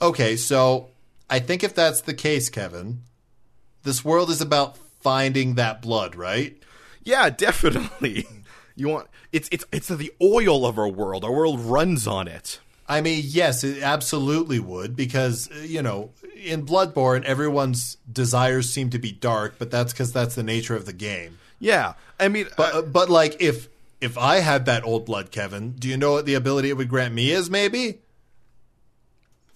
[0.00, 0.90] Okay, so
[1.30, 3.02] I think if that's the case, Kevin,
[3.82, 6.56] this world is about finding that blood, right?
[7.04, 8.26] Yeah, definitely.
[8.78, 11.24] You want it's it's it's the oil of our world.
[11.24, 12.60] Our world runs on it.
[12.86, 18.98] I mean, yes, it absolutely would because you know, in Bloodborne, everyone's desires seem to
[18.98, 21.38] be dark, but that's because that's the nature of the game.
[21.58, 21.94] Yeah.
[22.20, 23.68] I mean, But uh, but like if
[24.02, 26.90] if I had that old blood, Kevin, do you know what the ability it would
[26.90, 27.48] grant me is?
[27.48, 28.00] Maybe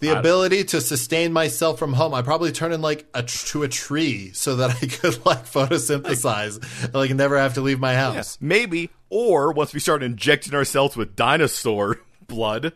[0.01, 2.13] the ability to sustain myself from home.
[2.13, 5.45] I probably turn in like a tr- to a tree so that I could like
[5.45, 8.37] photosynthesize, and, like never have to leave my house.
[8.41, 12.73] maybe or once we start injecting ourselves with dinosaur blood,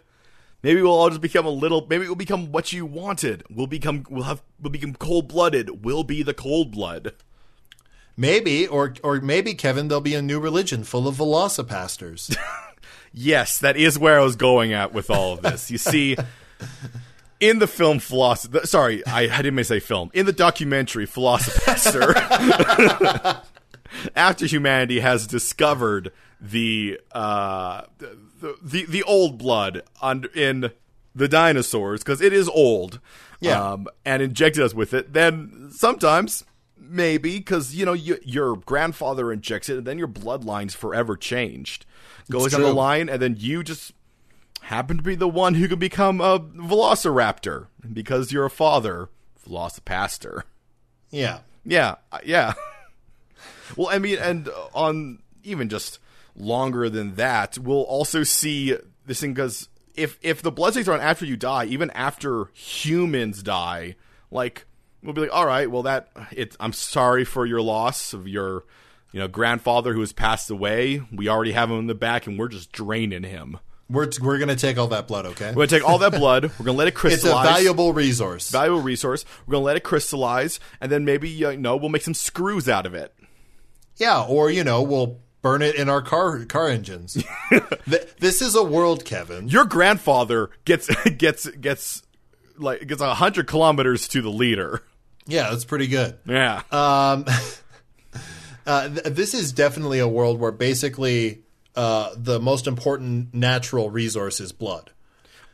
[0.63, 3.43] maybe we'll all just become a little maybe we'll become what you wanted.
[3.49, 5.83] We'll become we'll have we'll become cold-blooded.
[5.83, 7.13] We'll be the cold blood.
[8.17, 12.37] Maybe, or or maybe Kevin, there'll be a new religion full of VelociPastors.
[13.17, 15.71] Yes, that is where I was going at with all of this.
[15.71, 16.17] You see,
[17.49, 20.09] in the film Philosophy, sorry, I, I didn't mean to say film.
[20.13, 22.15] In the documentary VelociPastor,
[24.15, 28.17] after humanity has discovered the uh, the,
[28.61, 30.71] the the old blood under in
[31.13, 32.99] the dinosaurs because it is old,
[33.39, 33.71] Yeah.
[33.73, 36.43] um, and injected us with it, then sometimes.
[36.87, 41.83] Maybe because you know you, your grandfather injects it, and then your bloodline's forever changed.
[42.29, 43.91] Goes down the line, and then you just
[44.65, 49.09] happen to be the one who can become a velociraptor because you're a father,
[49.47, 50.41] VelociPastor.
[51.11, 52.53] yeah, Yeah, uh, yeah.
[53.77, 55.99] well, I mean, and on even just
[56.35, 60.99] longer than that, we'll also see this thing because if if the blood are on
[60.99, 63.95] after you die, even after humans die,
[64.31, 64.65] like
[65.03, 66.55] we'll be like, all right, well that it.
[66.59, 68.63] I'm sorry for your loss of your.
[69.11, 71.01] You know, grandfather who has passed away.
[71.09, 73.59] We already have him in the back, and we're just draining him.
[73.89, 75.25] We're we're gonna take all that blood.
[75.27, 76.51] Okay, We're gonna take all that blood.
[76.59, 77.45] We're gonna let it crystallize.
[77.45, 78.49] it's a valuable resource.
[78.49, 79.25] valuable resource.
[79.45, 82.85] We're gonna let it crystallize, and then maybe you know we'll make some screws out
[82.85, 83.13] of it.
[83.97, 87.13] yeah, or you know, we'll burn it in our car car engines.
[87.51, 89.47] Th- this is a world, Kevin.
[89.47, 92.01] Your grandfather gets gets gets
[92.57, 94.81] like gets a hundred kilometers to the leader.
[95.27, 96.17] Yeah, that's pretty good.
[96.25, 96.61] Yeah.
[96.71, 97.25] Um,
[98.65, 101.43] uh, th- this is definitely a world where basically
[101.75, 104.91] uh, the most important natural resource is blood.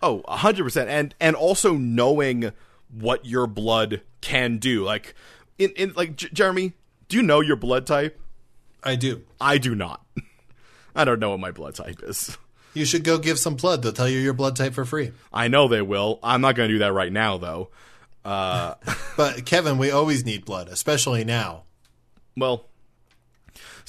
[0.02, 2.52] Oh, a hundred percent, and and also knowing
[2.90, 4.84] what your blood can do.
[4.84, 5.14] Like
[5.58, 6.74] in in like J- Jeremy,
[7.08, 8.20] do you know your blood type?
[8.84, 9.24] I do.
[9.40, 10.04] I do not.
[10.96, 12.38] I don't know what my blood type is.
[12.74, 13.82] You should go give some blood.
[13.84, 15.12] They'll tell you your blood type for free.
[15.32, 16.20] I know they will.
[16.24, 17.70] I'm not going to do that right now, though.
[18.26, 18.76] Uh,
[19.18, 21.64] But Kevin, we always need blood, especially now.
[22.38, 22.70] well,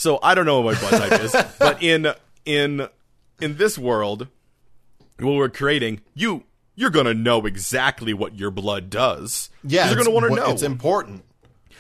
[0.03, 2.13] so I don't know what my blood type is, but in
[2.45, 2.89] in
[3.41, 4.29] in this world,
[5.19, 6.45] what we're creating, you
[6.75, 9.51] you're going to know exactly what your blood does.
[9.63, 10.51] Yeah, you're going to want to know.
[10.53, 11.23] It's important.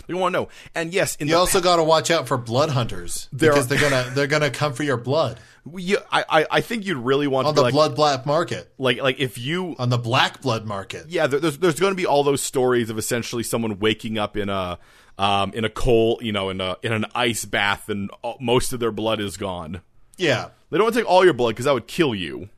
[0.06, 2.70] you want to know, and yes, in You also got to watch out for blood
[2.70, 5.38] hunters because they're gonna they're gonna come for your blood
[5.76, 9.00] you, I, I think you'd really want on to the like, blood black market, like
[9.00, 11.04] like if you on the black blood market.
[11.08, 14.36] yeah, there- there's there's going to be all those stories of essentially someone waking up
[14.36, 14.80] in a
[15.18, 18.72] um in a coal, you know, in a in an ice bath and all, most
[18.72, 19.80] of their blood is gone.
[20.18, 22.48] Yeah, They don't want to take all your blood because that would kill you.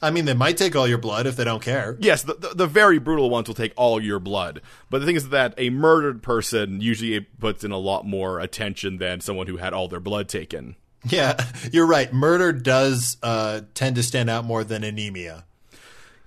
[0.00, 1.96] I mean they might take all your blood if they don't care.
[2.00, 4.60] Yes, the, the the very brutal ones will take all your blood.
[4.90, 8.98] But the thing is that a murdered person usually puts in a lot more attention
[8.98, 10.76] than someone who had all their blood taken.
[11.04, 12.12] Yeah, you're right.
[12.12, 15.44] Murder does uh, tend to stand out more than anemia.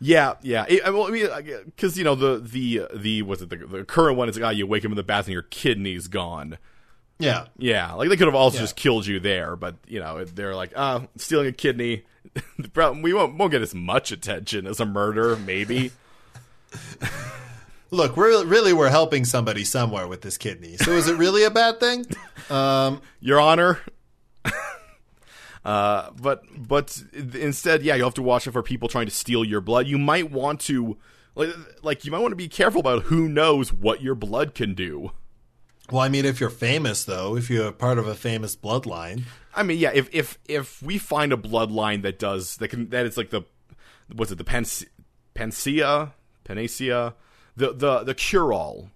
[0.03, 0.65] Yeah, yeah.
[0.67, 1.27] It, I- well, I mean,
[1.65, 4.49] because you know the the the what's it the, the current one is like, oh,
[4.49, 6.57] you wake up in the bath and your kidney's gone.
[7.19, 8.63] Yeah, Yeah, like they could have also Yeah.
[8.63, 12.03] just killed you there, but you know they're like, ah, stealing a kidney.
[12.57, 15.91] The problem- we won't won't get as much attention as a murder, maybe.
[17.91, 20.77] look, we're really we're helping somebody somewhere with this kidney.
[20.77, 22.05] So is it really a bad thing?
[22.49, 23.79] Um, Your Honor.
[25.63, 29.43] Uh, but but instead, yeah, you have to watch out for people trying to steal
[29.43, 29.87] your blood.
[29.87, 30.97] You might want to
[31.35, 31.49] like
[31.83, 35.11] like you might want to be careful about who knows what your blood can do.
[35.91, 39.23] well, I mean, if you're famous though, if you're part of a famous bloodline,
[39.55, 43.05] I mean, yeah, if if if we find a bloodline that does that can that
[43.05, 43.43] is like the
[44.13, 44.85] what's it the Pans-
[45.33, 47.13] Panacea Panacea
[47.55, 48.89] the the the cure all,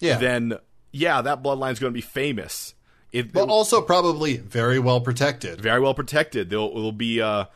[0.00, 0.58] yeah, then
[0.92, 2.74] yeah, that bloodline's going to be famous.
[3.12, 5.60] It, but also probably very well protected.
[5.60, 6.50] very well protected.
[6.50, 7.46] They'll will be uh,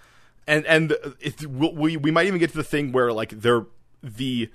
[0.46, 3.66] and and it, we we might even get to the thing where like they're
[4.02, 4.50] the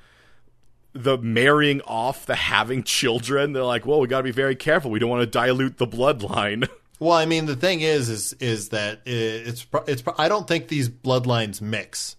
[0.94, 3.54] the marrying off the having children.
[3.54, 4.90] They're like, well, we got to be very careful.
[4.90, 6.68] We don't want to dilute the bloodline.
[6.98, 10.02] Well, I mean, the thing is, is is that it's it's.
[10.18, 12.16] I don't think these bloodlines mix.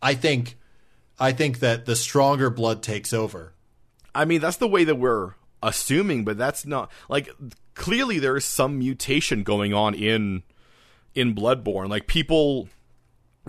[0.00, 0.56] I think,
[1.18, 3.52] I think that the stronger blood takes over.
[4.14, 5.34] I mean, that's the way that we're
[5.66, 7.28] assuming, but that's not like
[7.74, 10.42] clearly there is some mutation going on in
[11.14, 11.88] in Bloodborne.
[11.88, 12.68] Like people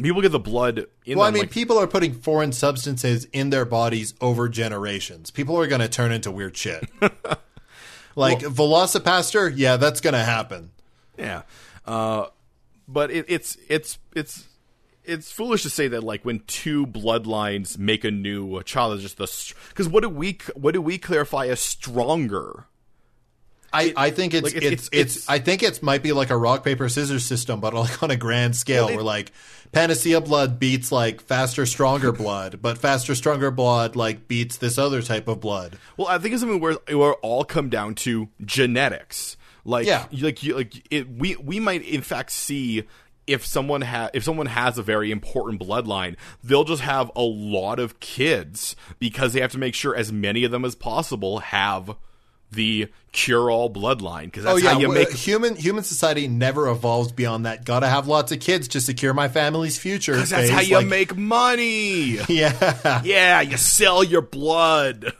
[0.01, 3.49] people get the blood in Well, I mean, like- people are putting foreign substances in
[3.49, 5.31] their bodies over generations.
[5.31, 6.89] People are going to turn into weird shit.
[8.15, 10.71] like VelociPastor, yeah, that's going to happen.
[11.17, 11.43] Yeah,
[11.85, 12.27] uh,
[12.87, 14.45] but it, it's it's it's
[15.07, 19.17] it's foolish to say that like when two bloodlines make a new child, it's just
[19.17, 22.65] the because what do we what do we clarify as stronger?
[23.73, 26.29] I, I think it's, like, it's, it's- it's it's- I think it might be like
[26.29, 29.31] a rock paper scissors system, but like on a grand scale, Well, it- where like
[29.73, 35.01] Panacea blood beats like faster stronger blood, but faster stronger blood like beats this other
[35.01, 35.77] type of blood.
[35.97, 39.35] Well, I think it's something where it all come down to genetics.
[39.65, 40.05] Like, Yeah.
[40.13, 41.09] like, you, like it.
[41.09, 42.83] We we might in fact see
[43.27, 47.79] if someone ha- if someone has a very important bloodline, they'll just have a lot
[47.79, 51.95] of kids because they have to make sure as many of them as possible have
[52.49, 55.09] the cure all bloodline because that's oh yeah, how you make.
[55.09, 57.65] Uh, human human society never evolves beyond that.
[57.65, 60.13] Got to have lots of kids to secure my family's future.
[60.13, 62.17] Because that's how you Like, make money.
[62.29, 63.01] Yeah.
[63.03, 65.11] yeah, you sell your blood.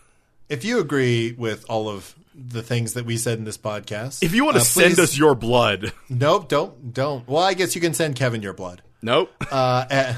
[0.48, 4.34] If you agree with all of the things that we said in this podcast, If
[4.36, 7.28] you want to uh, send please- us your blood, nope, don't, don't.
[7.28, 8.82] Well, I guess you can send Kevin your blood.
[9.02, 9.32] nope.
[9.52, 10.14] Uh, eh,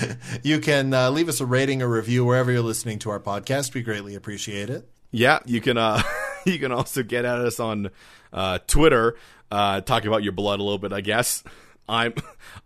[0.42, 3.74] you can uh, leave us a rating or review wherever you're listening to our podcast.
[3.74, 4.88] We greatly appreciate it.
[5.10, 5.76] Yeah, you can.
[5.76, 6.02] Uh,
[6.46, 7.90] you can also get at us on
[8.32, 9.16] uh, Twitter,
[9.50, 10.92] uh, talking about your blood a little bit.
[10.92, 11.42] I guess
[11.88, 12.14] I'm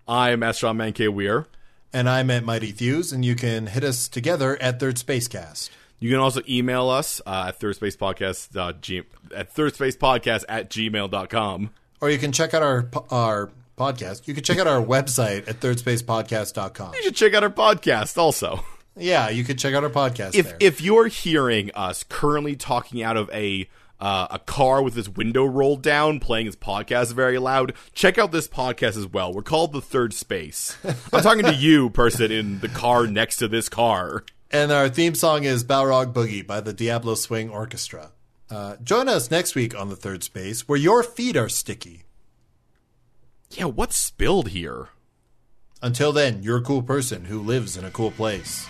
[0.06, 1.46] I'm Astron Man K Weir.
[1.92, 5.70] And I'm at Mighty Thews, and you can hit us together at Third Spacecast.
[5.98, 9.02] You can also email us uh, at thirdspacepodcast uh, g-
[9.34, 11.70] at thirdspacepodcast at gmail.com.
[12.00, 14.26] Or you can check out our our podcast.
[14.28, 16.94] You can check out our website at thirdspacepodcast.com.
[16.94, 18.64] You should check out our podcast also.
[18.98, 20.56] Yeah, you could check out our podcast If there.
[20.58, 23.68] if you're hearing us currently talking out of a
[24.00, 27.72] uh, a car with his window rolled down, playing his podcast very loud.
[27.94, 29.32] Check out this podcast as well.
[29.32, 30.76] We're called The Third Space.
[31.12, 34.24] I'm talking to you, person in the car next to this car.
[34.50, 38.12] And our theme song is Balrog Boogie by the Diablo Swing Orchestra.
[38.48, 42.04] Uh, join us next week on The Third Space, where your feet are sticky.
[43.50, 44.90] Yeah, what's spilled here?
[45.82, 48.68] Until then, you're a cool person who lives in a cool place.